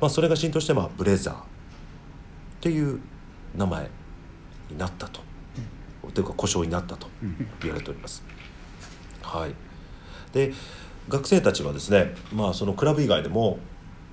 [0.00, 1.34] まあ、それが浸透してまあブレザー。
[1.34, 1.44] っ
[2.62, 3.00] ていう
[3.56, 3.90] 名前
[4.70, 5.20] になったと、
[6.14, 7.08] というか呼称になったと
[7.60, 8.22] 言われております、
[9.20, 9.54] はい。
[10.32, 10.52] で
[11.08, 13.58] 学生たちはですねまあそのクラブ以外でも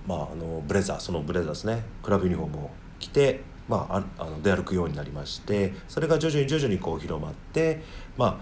[0.08, 1.84] まああのブレザーそのブレザーですね。
[2.02, 7.84] クラブユニフォームを着てまあ、ああの出歩くようになりましてそれが徐々に徐々にこう広まって
[8.18, 8.38] まあ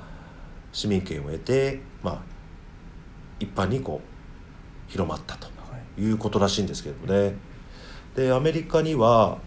[0.71, 2.36] 市民権を得てまあ
[3.39, 5.47] 一般にこう広まったと
[5.97, 6.11] い。
[6.11, 7.35] うことらしいんですけどもね。
[8.15, 9.37] でアメリカには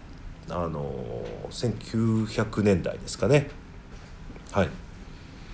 [0.49, 3.49] あの1900年代ですかね。
[4.51, 4.69] はい。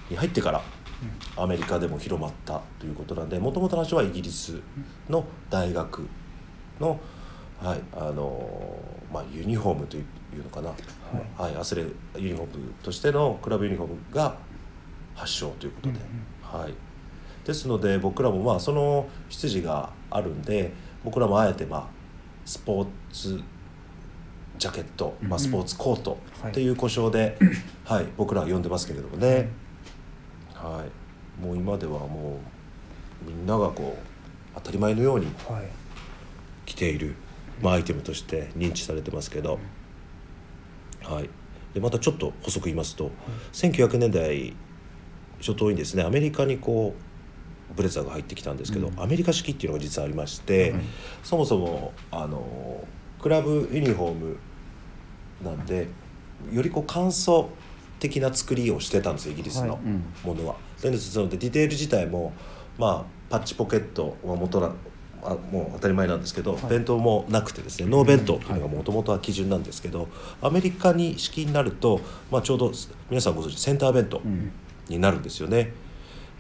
[0.10, 0.62] に入ってから
[1.36, 4.60] アメリカでも広まったということなんでもともとの話はイギリス
[5.10, 6.08] の大学
[6.80, 7.00] の,、
[7.62, 8.80] はいあの
[9.12, 10.70] まあ、ユニフォームというのかな、
[11.38, 11.56] はい。
[11.56, 14.38] アスレユニフォームとしてのクラブユニフォームが
[15.16, 16.00] 発祥ということで、
[16.42, 16.74] はい、
[17.48, 20.74] ですので僕らもまあその出自があるんで
[21.06, 21.88] 僕らもあえてまあ
[22.46, 23.42] スポーツ
[24.58, 27.38] ジャケット、まあ、スポーツコートっていう呼称で、
[27.86, 29.50] はい僕らは呼んでますけれどもね、
[30.54, 30.84] は
[31.40, 32.40] い、もう今ではも
[33.26, 35.68] うみんながこう当たり前のようにはい。
[36.66, 37.16] 着ている、
[37.62, 39.58] まあ、アイテムとして認知されてますけど、
[41.02, 41.30] はい、
[41.74, 43.10] でまたちょっと補足言いますと、
[43.54, 44.54] 1900年代
[45.40, 47.07] 初頭にですねアメリカにこう
[47.76, 50.74] ブレザーが入ってきたんですけど、アメリカ式っていうのが実はありまして、
[51.24, 52.86] そもそもあの
[53.22, 54.38] クラブユニフォーム
[55.44, 55.88] なんで
[56.52, 57.50] よりこう簡素
[58.00, 59.82] 的な作りをしてたんですよイギリスのはい。
[59.84, 60.04] うん。
[60.24, 60.56] ものは。
[60.82, 62.34] でディテール自体も
[62.78, 64.72] まあパッチポケットは元な
[65.24, 70.08] あもう当たり前なんですけど、弁当もなくてですねノー弁当というのがもともとは基準なんですけど、
[70.42, 72.00] アメリカに式になると、
[72.32, 72.72] まあ、ちょうど
[73.10, 74.22] 皆さんご存知センター弁当
[74.88, 75.74] になるんですよね。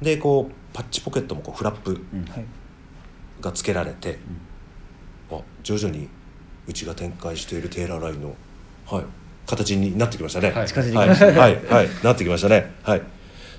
[0.02, 2.46] でこうパッチポケットもこうフラップはい
[3.40, 4.18] がつけられて、
[5.32, 6.10] あ徐々に
[6.68, 8.36] うちが展開しているテーラーラインの、
[8.86, 9.06] はい、
[9.46, 10.52] 形になってきましたね。
[10.52, 12.74] はいはい、はい、はい、なってきましたね。
[12.84, 13.02] はい。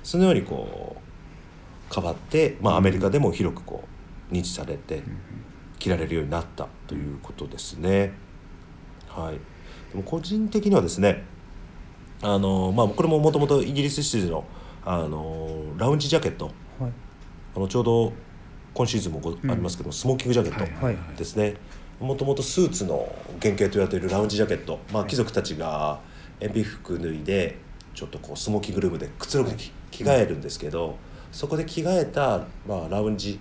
[0.03, 3.83] そのようにこう変わって、まあアメリカでも広くこ
[4.31, 5.01] う認知されて
[5.79, 8.11] 着られるようになったということですね。
[9.07, 9.35] はい。
[9.91, 11.23] でも個人的にはですね、
[12.21, 14.43] あのまあこれももともとイギリス出の
[14.85, 16.91] あのラウンジジャケット、はい。
[17.55, 18.13] あのちょうど
[18.73, 20.61] 今シーズンもご、ありますけどスモーキングジャケット。
[20.61, 21.55] はいはいですね。
[21.99, 25.99] もともとスーツの原型と言われているラウンジジャケット、まあ、貴族たちが
[26.39, 27.57] 塩ビ服脱いで
[27.93, 30.95] ちょっとこうスモーキングルームでくつろぐ時着替えるんですけど、
[31.31, 33.39] そこで着替えた、まあ、ラウンジ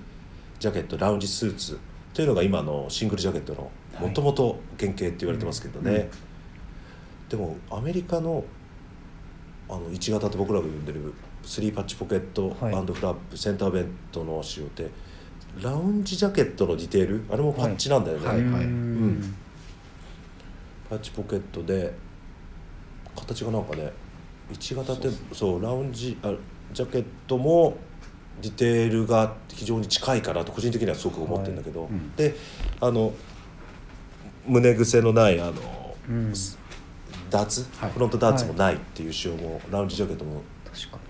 [0.59, 1.79] ジャケットラウンジスーツ
[2.13, 3.71] というのが今のシングルジャケットの
[4.01, 6.11] もともと原型って言われてますけどね、
[7.29, 8.45] でもアメリカの
[9.69, 12.73] あの1型と僕らが呼んでる3パッチポケットはい。
[12.73, 14.91] バンドフラップ、センターベントの仕様って
[15.63, 18.37] ラウンジジャケットのディテールあれもパッチなんだよね、はい。
[18.45, 18.65] はい。
[18.65, 19.35] うん。
[20.89, 21.93] パッチポケットで
[23.17, 23.93] 形がなんかね
[24.53, 26.33] 1型ってそうラウンジあ
[26.73, 27.77] ジャケットも
[28.41, 31.91] ディテールが非常に近いかなと個人的にはすごく思ってるんだけど、はい。
[31.91, 32.15] うん。
[32.15, 32.35] で
[32.81, 33.13] あの
[34.47, 36.33] 胸癖のないあの、うん。
[37.31, 37.91] ダーツ、はい。
[37.91, 41.08] フロントダーツもないっていう仕様も、ラウンジジャケットも確かに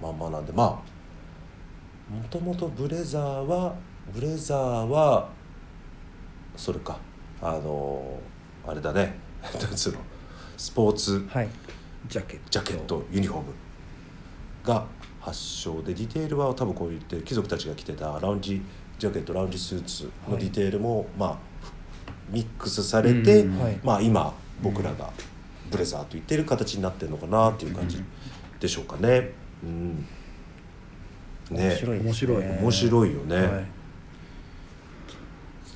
[0.00, 3.74] まんまなんでまあもともとブレザーは
[4.12, 4.58] ブレザー
[4.88, 5.28] は
[6.56, 6.98] それか
[7.40, 8.18] あの
[8.66, 9.14] あれだね
[10.56, 11.48] スポーツはい。
[12.06, 12.50] ジャケット。
[12.50, 13.46] ジャケットユニフォーム
[14.64, 14.84] が
[15.20, 18.60] 発祥でディテールは多分こう言って貴族たちが着てたラウンジ
[18.98, 21.38] ジャケットラウンジスーツのディテールも、まあ
[22.30, 23.58] ミックスされて、うん。
[23.58, 23.80] はい。
[23.82, 25.10] まあ今僕らが
[25.70, 28.02] ブレザーと言ってる形になってるのかなっていう感じ
[28.58, 29.32] でしょうかね。
[29.62, 30.06] うん、
[31.50, 32.04] ね面白いね。
[32.04, 32.44] 面白い。
[32.44, 33.36] 面白いよね。
[33.36, 33.46] はい。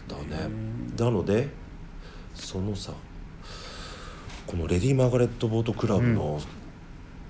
[0.08, 0.48] だね。
[0.98, 1.48] なので
[2.34, 2.92] そのさ
[4.46, 6.40] このレディ・マーガレット・ボート・クラブの、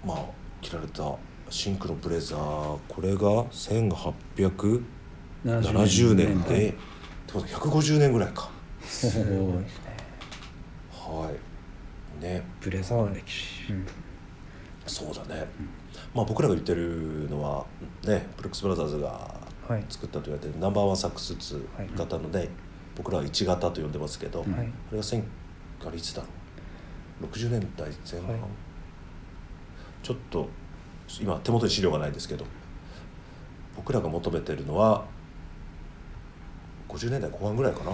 [0.04, 0.24] まあ
[0.60, 1.14] 着られた
[1.50, 4.82] シンクのブレザーこれが1870
[5.44, 8.50] 70年で、ってことは150年ぐらいか。
[8.82, 9.96] すごいですね。
[10.90, 11.30] は
[12.20, 12.22] い。
[12.22, 12.42] ね。
[12.60, 13.86] ブレザーの歴史、うん
[14.86, 15.46] そうだね、
[16.14, 17.66] まあ僕らが言ってるのは
[18.04, 19.84] ねブルックス・ブラザーズがはい。
[19.88, 21.34] 作ったと言われてるナンバーワンサックス
[21.96, 22.50] 型のね、
[22.94, 24.66] 僕らは1型と呼んでますけど、うんはい。
[24.66, 25.24] これが千
[25.86, 26.28] あれいつだろ
[27.22, 28.40] う？60年代前半、はい。
[30.02, 30.48] ちょっと
[31.18, 32.44] 今手元に資料がないんですけど
[33.74, 35.06] 僕らが求めてるのは
[36.90, 37.92] 50年代後半ぐらいかな？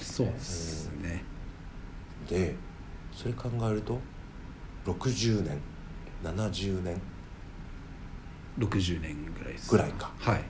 [0.00, 1.22] そうですね。
[2.28, 2.56] で
[3.12, 4.00] それ考えると
[4.86, 5.60] 60年
[6.24, 7.00] 70年
[8.58, 9.70] 60年ぐらいです。
[9.70, 10.10] ぐらいか。
[10.18, 10.40] はい。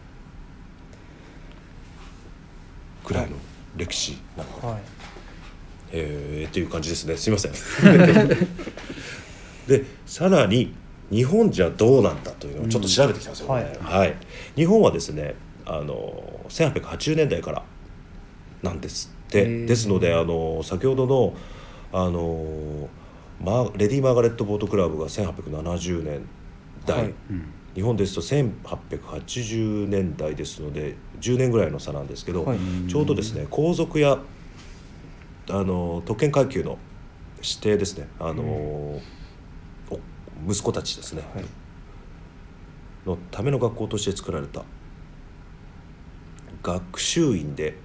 [3.05, 3.37] ぐらいの
[3.77, 4.73] 歴史なのかな。
[4.75, 4.83] はい。
[5.92, 7.16] えーっていう感じですね。
[7.16, 7.53] すいません。
[9.69, 10.75] でさらに
[11.11, 13.79] 日本じゃどうなんだというのをちょっと調べてきたんですよ、うんこれ。
[13.83, 14.16] はい。
[14.55, 17.62] 日本はですねあの1880年代から
[18.62, 19.66] なんですって。
[19.66, 21.35] ですのであの先ほどの
[21.92, 22.88] あの
[23.42, 26.23] マーレディ・マーガレット・ボート・クラブが1870年
[26.87, 27.12] 代、
[27.76, 32.58] 日本ですと1880年代ですので10年ぐらいの差なんですけど、はい。
[32.88, 34.18] ちょうどですね皇族や
[35.50, 36.78] あの特権階級の
[37.36, 39.00] 指定ですねあの、お
[40.48, 41.44] 息子たちですね、はい。
[43.06, 44.64] のための学校として作られた
[46.62, 47.76] 学習院で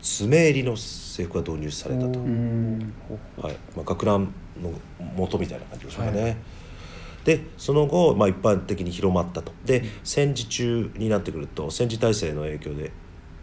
[0.00, 2.18] 詰襟の制服が導入されたと。
[2.18, 2.94] うん
[3.36, 3.56] はい。
[3.76, 4.72] まあ、学ランの
[5.16, 6.38] 元みたいな感じでしょうかね。
[7.24, 9.52] でその後、まあ、一般的に広まったと。
[9.64, 12.92] で戦時中になってくると戦時体制の影響で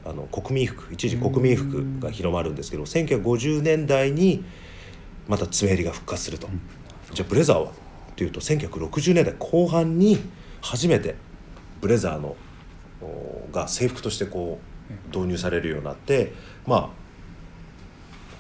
[0.06, 4.44] あの国民服一時国民服が広まるんですけど1950年代に
[5.28, 6.50] また詰め襟が復活すると、
[7.14, 7.72] じゃあブレザーは？
[8.16, 10.20] というと1960年代後半に
[10.62, 11.16] 初めて
[11.80, 12.36] ブレザーの
[13.02, 14.60] おが制服としてこ
[15.14, 16.34] う導入されるようになって
[16.68, 16.90] まあ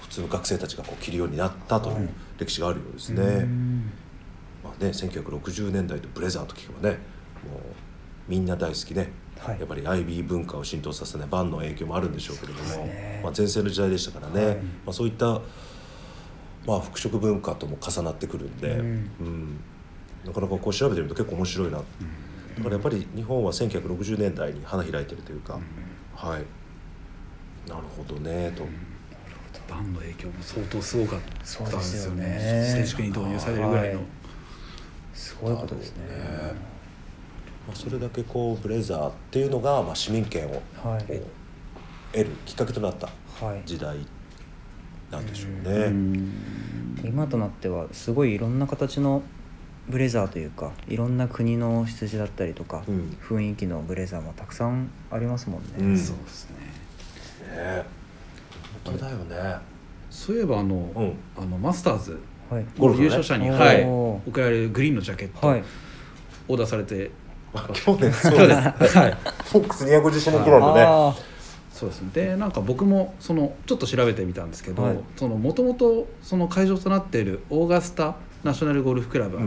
[0.01, 3.47] 普通の学生たちがこう着るようになったという歴史があるようですね。
[4.81, 6.97] ね1960年代とブレザーと聞けばね
[7.49, 7.61] もう
[8.27, 9.59] みんな大好きね、はい。
[9.59, 13.19] やっぱり IB 文化を浸透させないバンの影響もあるんでしょうけれども、ね。
[13.23, 14.55] まあ、前世の時代でしたからね、はい。
[14.55, 15.41] まあ、そういった、
[16.65, 18.85] まあ、服飾文化とも重なってくるんで、うん。
[19.19, 19.59] うん。
[20.25, 25.59] なかなかこう調べてみると結構面白いな、だからやっぱり日本は1960年代に花開いてるというか、
[26.15, 26.45] はい。
[27.67, 28.65] なるほどねと。
[29.67, 32.73] バンの影響も相当すごかったそうんでですすよね。
[32.75, 34.05] 正式に導入されるぐらいの、はい
[35.13, 36.03] すごいことですね。
[37.67, 41.05] まあ、それだけこうブレザーっていうのが、まあ、市民権をはい。
[42.13, 43.07] 得るきっかけとなった
[43.45, 43.61] はい。
[43.65, 43.97] 時代
[45.11, 45.89] なんでしょううね。
[45.89, 49.21] ん今となってはすごいいろんな形の
[49.89, 53.17] ブレザーというかいろんな国の羊だったりとか、うん。
[53.21, 55.97] 雰囲気のブレザーもたくさんありますもんね、うん。
[55.97, 56.55] そうですね。
[57.55, 57.85] ね。
[58.85, 59.57] 本当だよね。
[60.09, 61.13] そういえばあの,、うん。
[61.37, 62.21] あのマスターズはい
[62.77, 65.63] ゴルフ優勝者に、はい、送られるグリーンのジャケット、はい。
[66.47, 67.11] オーダーされて。
[67.53, 68.37] あ去年 そう。
[68.37, 69.17] そうでですすはい。
[69.45, 70.81] フォックス250周年記念のね。
[70.81, 71.15] あ
[71.71, 72.09] そうですね。
[72.13, 79.39] でなんか僕もそのちょっと調べてみたんですけど、もともとその会場となっているオーガスタナショナルゴルフクラブ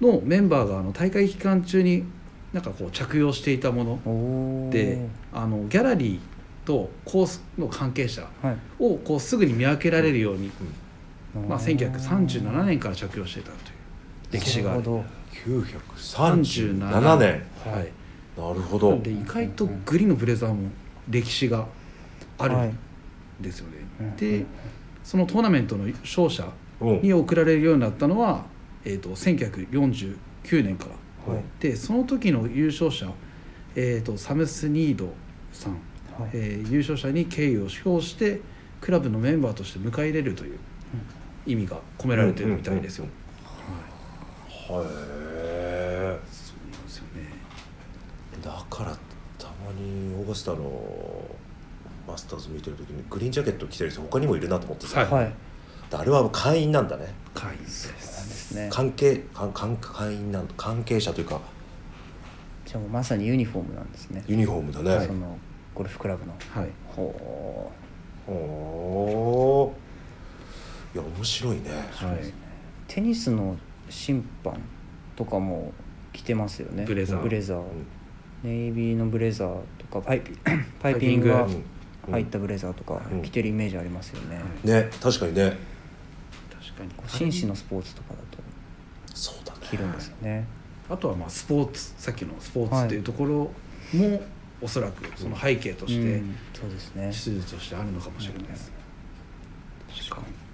[0.00, 2.04] のメンバーがあの大会期間中に
[2.52, 4.70] なんかこう着用していたもの。
[4.70, 8.56] であのギャラリーとコースの関係者はい。
[8.80, 10.50] をこうすぐに見分けられるように、
[11.48, 14.80] まあ、おー1937年から着用していたという歴史がある。
[14.80, 15.04] なるほ
[15.44, 17.42] 937年。
[17.64, 17.92] はい。
[18.36, 18.98] なるほど。
[18.98, 20.70] で意外とグリーンのブレザーも
[21.08, 21.66] 歴史が
[22.38, 22.68] あるはい。
[22.68, 22.78] ん
[23.40, 24.16] ですよね、うん。
[24.16, 24.44] で
[25.04, 26.48] そのトーナメントの勝者
[26.80, 27.02] うん。
[27.02, 28.44] に贈られるようになったのは、
[28.84, 30.16] えー、と1949
[30.64, 30.86] 年か
[31.26, 31.32] ら。
[31.34, 31.42] はい。
[31.60, 33.10] でその時の優勝者、
[33.74, 35.12] えー、とサムス・ニード
[35.52, 36.30] さん、はい。
[36.34, 38.40] えー優勝者に敬意を表して
[38.80, 40.58] クラブのメンバーとして迎え入れるという
[41.46, 43.06] 意味が込められてるみたいですよ。
[43.06, 43.08] へ
[44.70, 46.18] え。
[46.30, 47.30] そうなんですよね。
[48.42, 48.90] だから
[49.38, 51.24] たまにオーガスタの
[52.06, 55.10] マスターズ見てる時にグリーンジャケット着てる人他にもいるなと思ってさ、はい。
[55.10, 55.32] はい。
[55.92, 57.14] あれは会員なんだね。
[57.32, 58.68] 会員ですね。
[58.72, 61.40] 関係関関会員なん関係者というか。
[62.64, 64.24] じゃあもうまさにユニフォームなんですね。
[64.26, 65.38] ユニフォームだね、その
[65.72, 66.32] ゴルフクラブの。
[66.50, 66.68] はい。
[66.88, 67.72] ほ
[68.26, 69.72] おー。
[69.72, 69.85] い
[70.96, 71.62] や面白いね。
[71.92, 72.32] はい、う
[72.88, 73.56] テニスの
[73.88, 74.58] 審判
[75.14, 75.72] とかも
[76.12, 76.84] 着てますよね。
[76.84, 77.22] ブレザー。
[77.22, 77.62] ブレザー、ん。
[78.42, 80.32] ネイビーのブレザーとかパイピ
[80.80, 81.48] パイピングが
[82.10, 83.22] 入ったブレザーとかうん。
[83.22, 85.56] 着てるイメージありますよね、ね確かにね。
[86.50, 86.90] 確かに。
[87.08, 88.38] 紳士のスポーツとかだと
[89.14, 89.58] そうだね。
[89.62, 90.46] 着るんですよね。
[90.88, 93.50] あとはまあスポーツさっきのスポーツっていうところ
[93.98, 94.22] も
[94.60, 96.36] おそらくその背景としてうん。
[96.54, 97.06] そうですね。
[97.08, 98.72] 手術としてあるのかもしれないです、
[100.10, 100.45] 確かに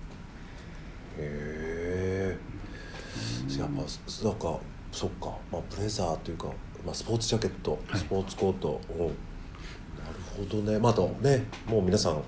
[3.59, 6.47] やっぱなんかそっか、まあ、ブレザーというか、
[6.85, 8.01] まあ、スポーツジャケットはい。
[8.01, 9.15] スポーツコート、おなる
[10.37, 10.79] ほどね。
[10.79, 12.23] まああとねもう皆さん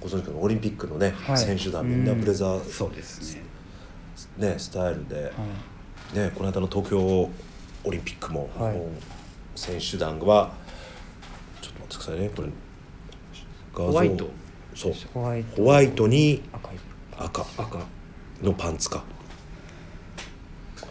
[0.00, 1.38] ご存知かオリンピックのね、はい。
[1.38, 3.42] 選手団みんなブレザー、そうですね。
[4.38, 5.30] ねスタイルで、は
[6.14, 6.18] い。
[6.18, 7.30] ね、この間の東京オ
[7.90, 8.80] リンピックも、はい。
[9.54, 10.52] 選手団は
[11.60, 12.30] ちょっと待ってくださいね。
[12.34, 12.48] これ
[13.74, 13.86] 画像。
[13.92, 14.30] ホワイト。
[14.74, 14.92] そう。
[15.12, 16.76] ホワイトに赤い。
[17.18, 17.42] 赤。
[17.58, 17.99] 赤
[18.42, 19.04] のパンツか。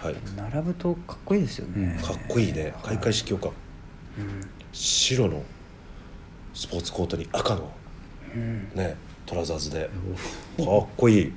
[0.02, 0.16] はい。
[0.36, 2.74] 並ぶとかっこいいですよね、かっこいいね。
[2.84, 3.50] 開会式用か
[4.18, 5.44] うん白の
[6.54, 7.72] スポーツコートに赤の
[8.36, 9.90] うんねトラウザーズで。
[10.58, 11.34] かっこいい。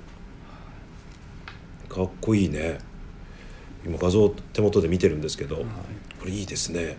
[1.88, 2.78] かっこいいね。
[3.84, 5.64] 今画像手元で見てるんですけど、こ
[6.26, 6.80] れいいですね。
[6.80, 6.96] へ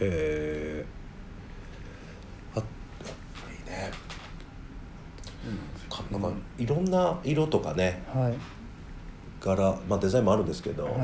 [0.00, 0.84] え
[2.56, 3.90] あいいね
[5.90, 8.34] かなんかいろんな色とかねはい。
[9.40, 10.94] 柄、まあ、デザインもあるんですけど、はい。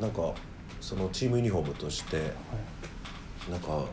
[0.00, 0.34] なんか
[0.80, 2.32] そのチームユニフォームとして
[3.50, 3.84] なんか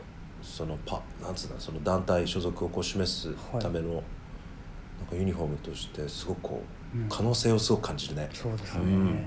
[0.42, 4.02] そのパなんつうんだその団体所属をこう示すための、なんか
[5.14, 6.62] ユニフォームとしてすごくこ
[6.94, 7.08] う、うん。
[7.08, 8.28] 可能性をすごく感じるね。
[8.32, 9.24] そうですね、うん。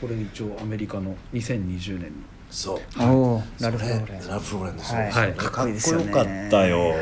[0.00, 2.16] これ一応アメリカの2020年の
[2.50, 2.80] そう。
[3.00, 4.20] おおラルフ・ロそーレン。
[4.20, 5.10] れラルフローレンのそうはい。
[5.10, 5.70] かっこよかっこい。
[5.70, 6.66] いですよねかった。
[6.66, 6.94] よ。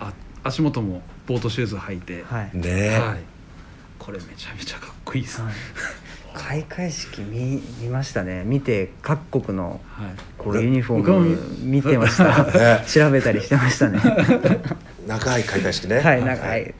[0.00, 2.88] あ足元もボートシューズ履いて、はい、ね。
[2.98, 3.18] はい。
[4.00, 5.40] これめちゃめちゃかっこいいです。
[5.42, 5.52] ね、
[6.34, 8.42] 開会式見見ましたね。
[8.44, 10.10] 見て各国のはい。
[10.40, 12.42] 俺こうユニフォーム見てました。
[12.50, 12.84] ね。
[12.84, 14.00] 調べたりしてましたね。
[15.06, 16.00] 長い開会式ね。
[16.00, 16.74] はいなんかはい。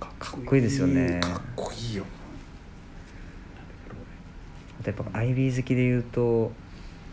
[0.00, 1.20] かかっこいいですよね。
[1.20, 2.06] かっこいいよ。
[4.80, 6.50] あとやっぱアイビー好きで言うと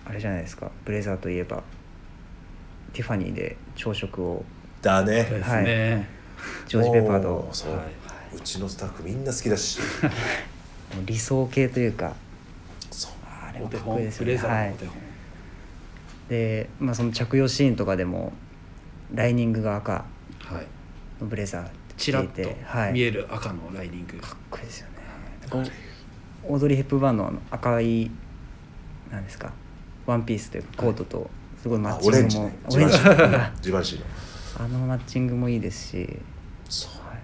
[0.05, 0.71] あれじゃないですか。
[0.85, 1.61] ブレザーといえば
[2.93, 4.45] ティファニーで朝食を
[4.85, 5.23] だね。
[5.23, 6.07] ですね、
[6.67, 8.35] ジョージ・ペパードおそう、はい。
[8.35, 9.79] うちのスタッフみんな好きだし。
[11.05, 12.13] 理想系というか。
[12.91, 13.11] そう。
[13.25, 14.25] あれもかっこお手本いいですよね。
[14.25, 14.75] ブレザはい。
[16.29, 18.33] で、まあ、その着用シーンとかでも
[19.13, 19.91] ライニングが赤。
[19.93, 20.05] は
[20.61, 20.67] い。
[21.21, 21.67] のブレザー
[21.97, 22.41] ちらっと
[22.91, 25.69] 見える赤のライニング、かっこいいですよね。
[26.43, 28.11] オードリー・ヘップバーンのあの赤い
[29.11, 29.51] なんですか？
[30.05, 31.29] ワンピースというかコートと
[31.61, 32.53] すごいマッあチングも、オレンジね。
[32.69, 32.97] オレンジ。
[33.61, 34.05] ジバンシーの。
[34.57, 36.19] あのマッチングもいいですし、
[36.69, 36.91] そう。
[37.07, 37.19] はい、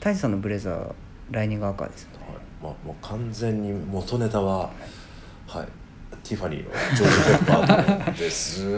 [0.00, 0.92] タイさんのブレザー
[1.30, 2.18] ライニング赤ですよね。
[2.26, 4.70] はい、まあ、もう完全に元ネタは、
[5.46, 5.68] はい、
[6.26, 8.66] ティファニーのジョージ・ペッパーです。
[8.66, 8.72] い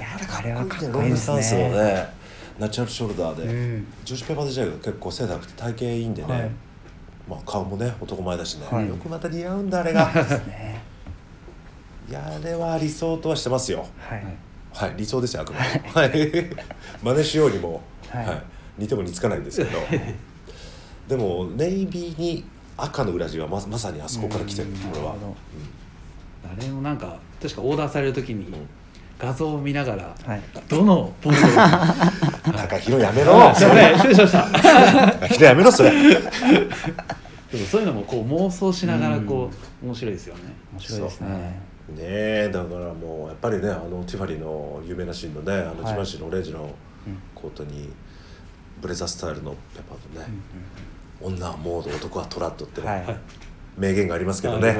[0.00, 0.08] や
[0.38, 2.08] あれはかっロこいいですングスタンスのねね、
[2.58, 3.46] ナチュラルショルダーで、う
[3.78, 3.86] ん。
[4.04, 6.50] ジョージ・ペッパー自体が結構背高くて体型いいんでね、はい。
[7.28, 8.88] まあ顔もね男前だしね、はい。
[8.88, 10.10] よくまた似合うんだあれが。
[10.46, 10.82] ね。
[12.08, 13.86] いやあれは理想とはしてますよ。
[13.98, 14.24] はい、
[14.74, 15.90] はい、理想ですよあくまでも。
[15.92, 16.10] はい、
[17.02, 17.80] 真似しようにも、
[18.10, 18.36] ははい。
[18.36, 18.40] い
[18.78, 19.78] 似ても似つかないんですけど。
[21.08, 22.44] でもネイビーに
[22.76, 24.76] 赤の裏地はままさにあそこから来てるうん。
[24.76, 25.08] これは。
[25.08, 25.36] なるほど。
[26.60, 28.46] あれもなんか確かオーダーされる時に
[29.18, 30.42] 画像を見ながら、はい。
[30.68, 32.52] どのポーズを？
[32.52, 33.50] う ん高弘やめろ。
[33.50, 33.94] あすいません。
[33.96, 34.50] 失礼しました。
[34.50, 35.90] 高弘やめろそれ。
[35.92, 39.50] でもそういうのもこう妄想しながらこ
[39.82, 40.40] う、面白いですよね。
[40.72, 46.62] 面白いですねねえだからもうやっぱりねあのティファニーの有名なシーンのねあのはいジバンシーのオレンジの
[47.06, 47.18] うん。
[47.34, 47.90] コートに
[48.80, 50.26] ブレザースタイルのペッパーとね、
[51.20, 53.04] 女はモード男はトラッドってね、はい。
[53.04, 53.16] はい
[53.76, 54.68] 名言がありますけどね。
[54.68, 54.78] はい、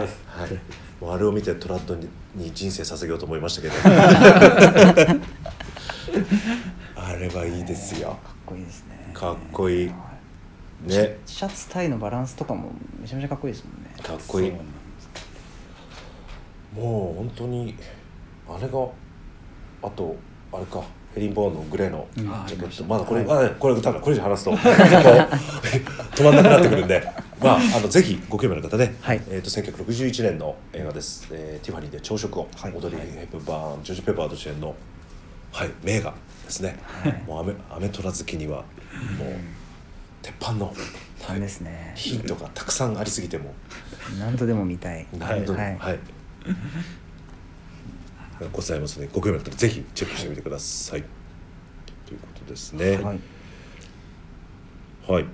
[1.01, 3.75] もうあれを見てトラッドにに人生捧げようと思いましたけど。
[6.97, 8.09] あれはいいですよ。
[8.09, 9.11] かっこいいですね。
[9.15, 9.89] かっこいい。
[9.89, 9.95] は
[10.85, 11.19] ね。
[11.27, 13.95] シャツタイのバランスとかもめちゃめちゃかっこいいですもんね。
[14.03, 14.53] かっこいい
[16.75, 17.75] もう本当に
[18.49, 18.87] あれが
[19.83, 20.17] あと
[20.53, 20.83] あれか
[21.15, 22.33] ヘリンボーンのグレーのジうん。
[22.33, 23.47] ャケット、あまだこれ、はい。
[23.47, 24.53] あこれ多分これ以上話すと。
[24.57, 27.07] 止まんなくなってくるんで。
[27.41, 29.21] まああのぜひご興味ある方ね、はい。
[29.29, 32.73] えー、と1961年の映画です、えーティファニーで朝食を、はい。
[32.73, 34.75] オードリー・ヘップバーンジョージ・ペッパード主演の、
[35.53, 36.15] はい、名画
[36.45, 37.23] ですね、はい。
[37.27, 38.65] もうアメアメトラ好きにはもう
[40.23, 40.73] 鉄板の、
[41.29, 41.93] なんですね。
[41.97, 43.53] ヒントがたくさんありすぎても。
[44.19, 45.07] 何度でも見たい。
[45.19, 45.77] 何度もはい。
[45.79, 45.99] はい、
[48.53, 51.05] ございますねご興味あったらぜひチェックしてみてください。
[52.07, 52.97] ということですね。
[52.97, 53.19] はい。
[55.09, 55.25] はい、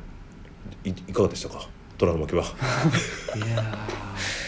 [0.85, 1.67] いいかがでしたか？
[1.97, 3.79] 虎の巻はいや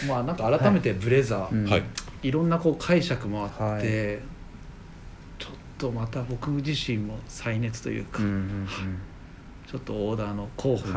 [0.03, 1.69] ーまあなんか改めてブレザー、うん。
[1.69, 1.83] はい。
[2.23, 4.21] いろんなこう解釈もあって、はい。
[5.39, 8.67] ちょっとまた僕自身も再熱というか、うんうん
[9.69, 10.93] ちょっとオーダーの候補に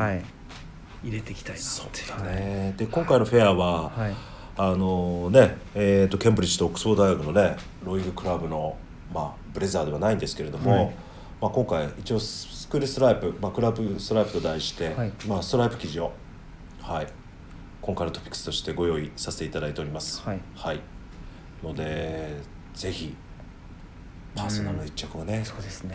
[1.04, 2.08] 入れていきたいなそうっていう。
[2.08, 2.74] だね。
[2.76, 4.14] で今回のフェアは、はい
[4.56, 8.76] あのねえー、とケンブリッジとオックスフォード大学のねローイングクラブの、
[9.12, 10.94] まあ、ブレザーではないんですけれども、はい。
[11.40, 15.12] まあ、今回一応スクールストライプ、まあ、クラブストライプと題して、はい。
[15.26, 16.12] まあ、ストライプ生地を、
[16.80, 17.06] はい
[17.82, 20.22] 今回のトピックスとしてご用意させていただいております。
[20.22, 20.40] はい。
[20.54, 20.80] はい、
[21.62, 22.40] ので
[22.72, 23.14] ぜひ
[24.34, 25.94] パーソナルの一着をね、そうですね、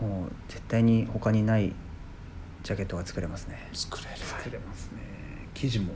[0.00, 1.74] うんもう絶対に他にない
[2.62, 3.68] ジャケットが作れますね。
[3.72, 5.00] 作れる、作れますね。
[5.54, 5.92] 生地も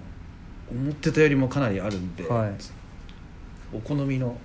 [0.71, 2.53] 思ってたよりもかなりあるんで、はい。
[3.73, 4.37] お好みの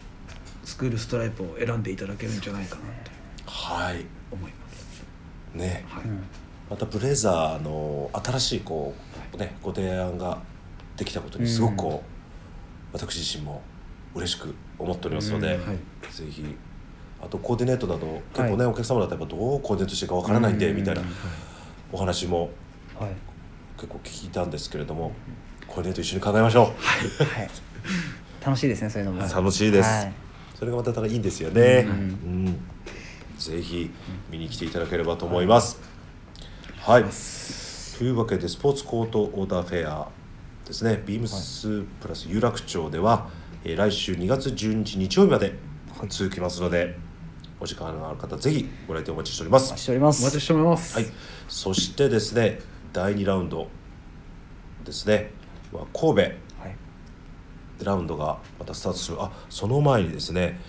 [0.63, 2.81] スクールストライプを選んでいただけるんじゃないかな
[3.45, 4.05] とはい。
[4.31, 5.03] 思います、
[5.55, 5.85] ね。
[5.87, 6.03] はい。
[6.03, 6.23] うん。
[6.69, 8.95] またブレザーの新しいこ
[9.33, 10.39] うねご提案が
[10.97, 13.61] できたことにすごくこう、私自身も
[14.15, 15.67] 嬉しく思っておりますので、うん。
[15.67, 15.77] はい。
[16.11, 16.55] ぜひ
[17.21, 21.01] あとコーディネートなど結構ね、お客様だとやっぱどうコーディネートしていいかわからないんで、うんみたいな
[21.91, 22.49] お話も
[22.99, 23.11] はい。
[23.77, 25.11] 結構聞いたんですけれども
[25.67, 26.65] コーディネート一緒に考えましょう、
[27.23, 27.49] はい。
[28.45, 29.21] 楽しいですねそういうのも。
[29.21, 30.13] 楽しいです、はい。
[30.57, 31.93] それがまたいいんですよね、うん。
[31.93, 32.01] う
[32.49, 32.59] ん。
[33.37, 33.91] ぜひ
[34.29, 35.77] 見に来ていただければと思います、
[36.79, 37.03] はい、
[37.97, 40.07] というわけでスポーツコートオーダーフェア
[40.65, 41.03] ですね。
[41.05, 43.29] ビームスプラス有楽町では、
[43.65, 45.53] えー来週2月12日日曜日まで
[46.07, 46.97] 続きますので、
[47.59, 49.69] お時間のある方ぜひご来店お待ちしております。
[49.69, 50.23] お待ちしております。
[50.23, 51.05] お待ちしております、はい、
[51.49, 52.59] そしてですね
[52.93, 53.67] 第2ラウンド
[54.85, 55.31] ですね
[55.77, 56.21] は神戸。
[56.21, 56.33] はい。
[57.83, 59.17] ラウンドがまたスタートする。
[59.21, 60.59] あその前にですね、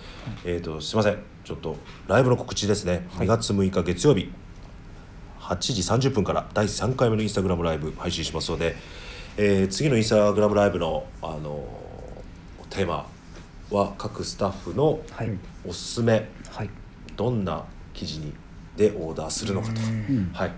[0.44, 1.18] えー、とすいません。
[1.44, 1.76] ちょっと
[2.08, 4.32] ライブの告知ですね、2月6日月曜日
[5.38, 8.74] 8時30分から第3回目のインスタグラムライブ配信しますので、
[9.36, 11.96] えー次のインスタグラムライブの、あのー
[12.68, 13.06] テーマ
[13.70, 15.30] は各スタッフのはい。
[15.64, 16.70] おすすめ、はい。
[17.16, 18.34] どんな生地に
[18.76, 19.74] でオーダーするのかと。
[19.80, 20.30] か、うん。
[20.34, 20.52] はい、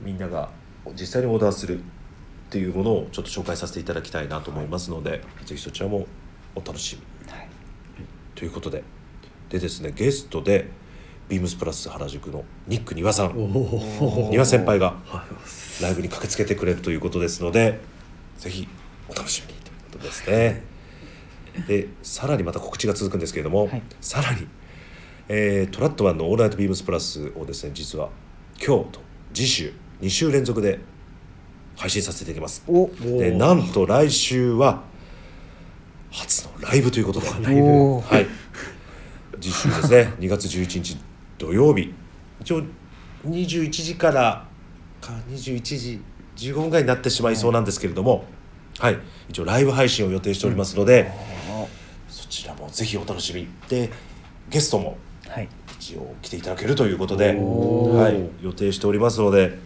[0.00, 0.50] みんなが
[0.92, 1.80] 実際にオーダーする
[2.46, 6.06] っていうものをちょっと紹介させていただきたいなと思いますので、ぜひそちらも
[6.54, 7.48] お楽しみはい。
[8.34, 8.82] ということで。
[9.48, 10.68] でですねゲストで
[11.28, 13.28] ビームスプラス原宿のニック丹羽さん。
[13.30, 15.24] 丹羽先輩がは
[15.80, 15.82] い。
[15.82, 17.80] ライブに駆けつけてくれるということですので
[18.38, 18.66] ぜひ
[19.08, 20.62] お楽しみにということですね。
[21.66, 23.82] でさらにまた告知が続くんですけれども、はい。
[24.00, 24.46] さらに、
[25.28, 28.10] えートラットマンの「オールナイトビームスプラス」をですね実は
[28.64, 29.00] 今日と
[29.34, 30.78] 次週2週連続で
[31.76, 32.64] 配信させていただきます。
[32.66, 34.82] おでなんと来週は
[36.10, 37.26] 初のライブということで。
[37.42, 38.14] ライブおー。
[38.14, 38.26] はい。
[39.40, 40.96] 次週ですね、 2月11日
[41.38, 41.92] 土曜日、
[42.40, 42.62] 一応
[43.28, 44.46] 21時から
[45.00, 46.00] か21時
[46.36, 48.24] 15分ぐらいになってしまいそうなんですけれども、
[48.78, 48.98] はい、
[49.28, 51.12] 一応ライブ配信を予定しておりますので、
[52.08, 53.46] そちらもぜひお楽しみ。
[53.68, 53.90] で、
[54.48, 54.96] ゲストも
[55.28, 55.48] はい。
[55.78, 59.58] 一応来ていただけるということで、はい、予定しておりますので、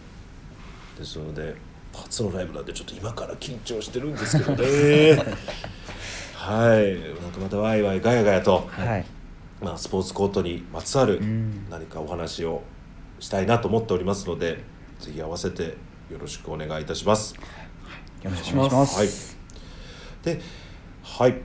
[0.97, 1.55] ですので
[2.03, 5.15] 初のライブなんでちょっと今から緊張してるんですけどね。
[6.35, 8.67] はい、なんかまたワイワイガヤガヤと。
[8.71, 9.05] はい
[9.61, 12.63] まあ、スポーツコートにまつわるうん何かお話を
[13.19, 14.63] したいなと思っておりますので、
[14.99, 15.77] ぜひ合わせて
[16.09, 17.35] よろしくお願いいたします。
[18.23, 20.35] よろしくお願いしますはい。
[20.35, 20.41] で、
[21.03, 21.35] はい。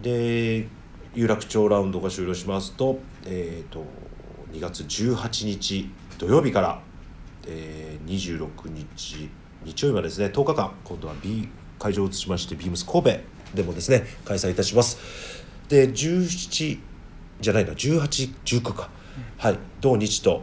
[0.00, 0.68] で、
[1.14, 3.84] 有楽町ラウンドが終了しますと、えっ、と、
[4.52, 6.80] 2月18日土曜日から、
[7.46, 9.28] えー、26日
[9.64, 11.48] 日曜日までですね、10日間、今度は B
[11.78, 13.10] 会場を移しまして、ビームス神戸
[13.54, 14.98] でもですね、開催いたします。
[15.68, 16.78] で、17
[17.40, 18.90] じゃないな、18、19か。
[19.38, 19.58] はい。
[19.80, 20.42] 同日と、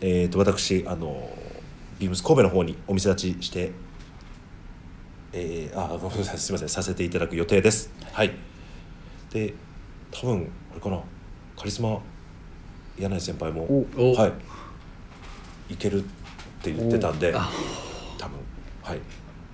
[0.00, 1.30] えっ、と、私、あの、
[1.98, 3.72] ビームス神戸の方にお店立ちして
[5.36, 8.30] えー、あごめんなさいすみませんさせていただく予定ですはい
[9.32, 9.52] で
[10.12, 11.00] 多分あれかな
[11.58, 11.98] カリスマ
[12.96, 13.84] 柳井先輩も
[14.14, 14.32] は
[15.68, 16.06] いいけるっ
[16.62, 17.34] て言ってたんで
[18.84, 19.00] はい。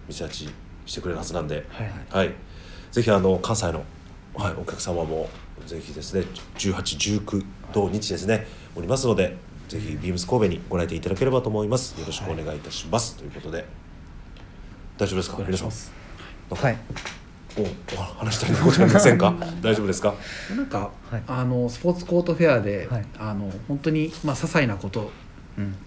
[0.09, 0.51] 店立ち
[0.87, 1.64] してくれるはずなんで。
[1.70, 1.91] はい。
[2.11, 2.35] はい。
[2.91, 3.85] ぜひあの関西の、
[4.35, 5.28] はい、お客様も
[5.66, 6.24] ぜひですね
[6.59, 9.37] 1819同日ですねおりますので
[9.68, 11.99] ぜひビームス神戸にご来店いただければと思います。
[12.01, 13.64] よろしくお願いいたします、ということで。
[14.99, 15.37] 大丈夫ですか？
[15.37, 15.70] お願い皆さん。
[15.70, 15.91] し
[16.51, 16.76] ますはい。
[17.57, 19.35] おお話したいことありませんか？
[19.62, 20.14] 大丈夫ですか？
[20.57, 21.22] なんか、はい。
[21.28, 23.05] あのスポーツコートフェアで、はい。
[23.18, 25.12] あの本当にまあ些細なこと
[25.57, 25.72] うん。
[25.72, 25.78] で、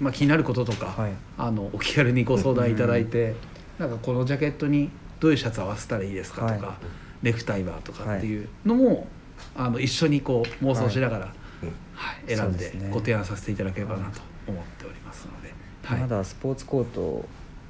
[0.00, 1.12] まあ、気になることとか、はい。
[1.38, 3.34] あのお気軽にご相談いただいて、
[3.78, 4.90] なんかこのジャケットに
[5.20, 6.78] どういうシャツ合わせたらいいですかとか、は
[7.22, 9.06] ネクタイはとかっていうのも、
[9.54, 11.28] あの一緒にこう妄想しながら、う
[11.66, 16.00] んはい選んでご提案させていただければなと思っておりますので、はい。
[16.00, 17.24] まだスポーツコート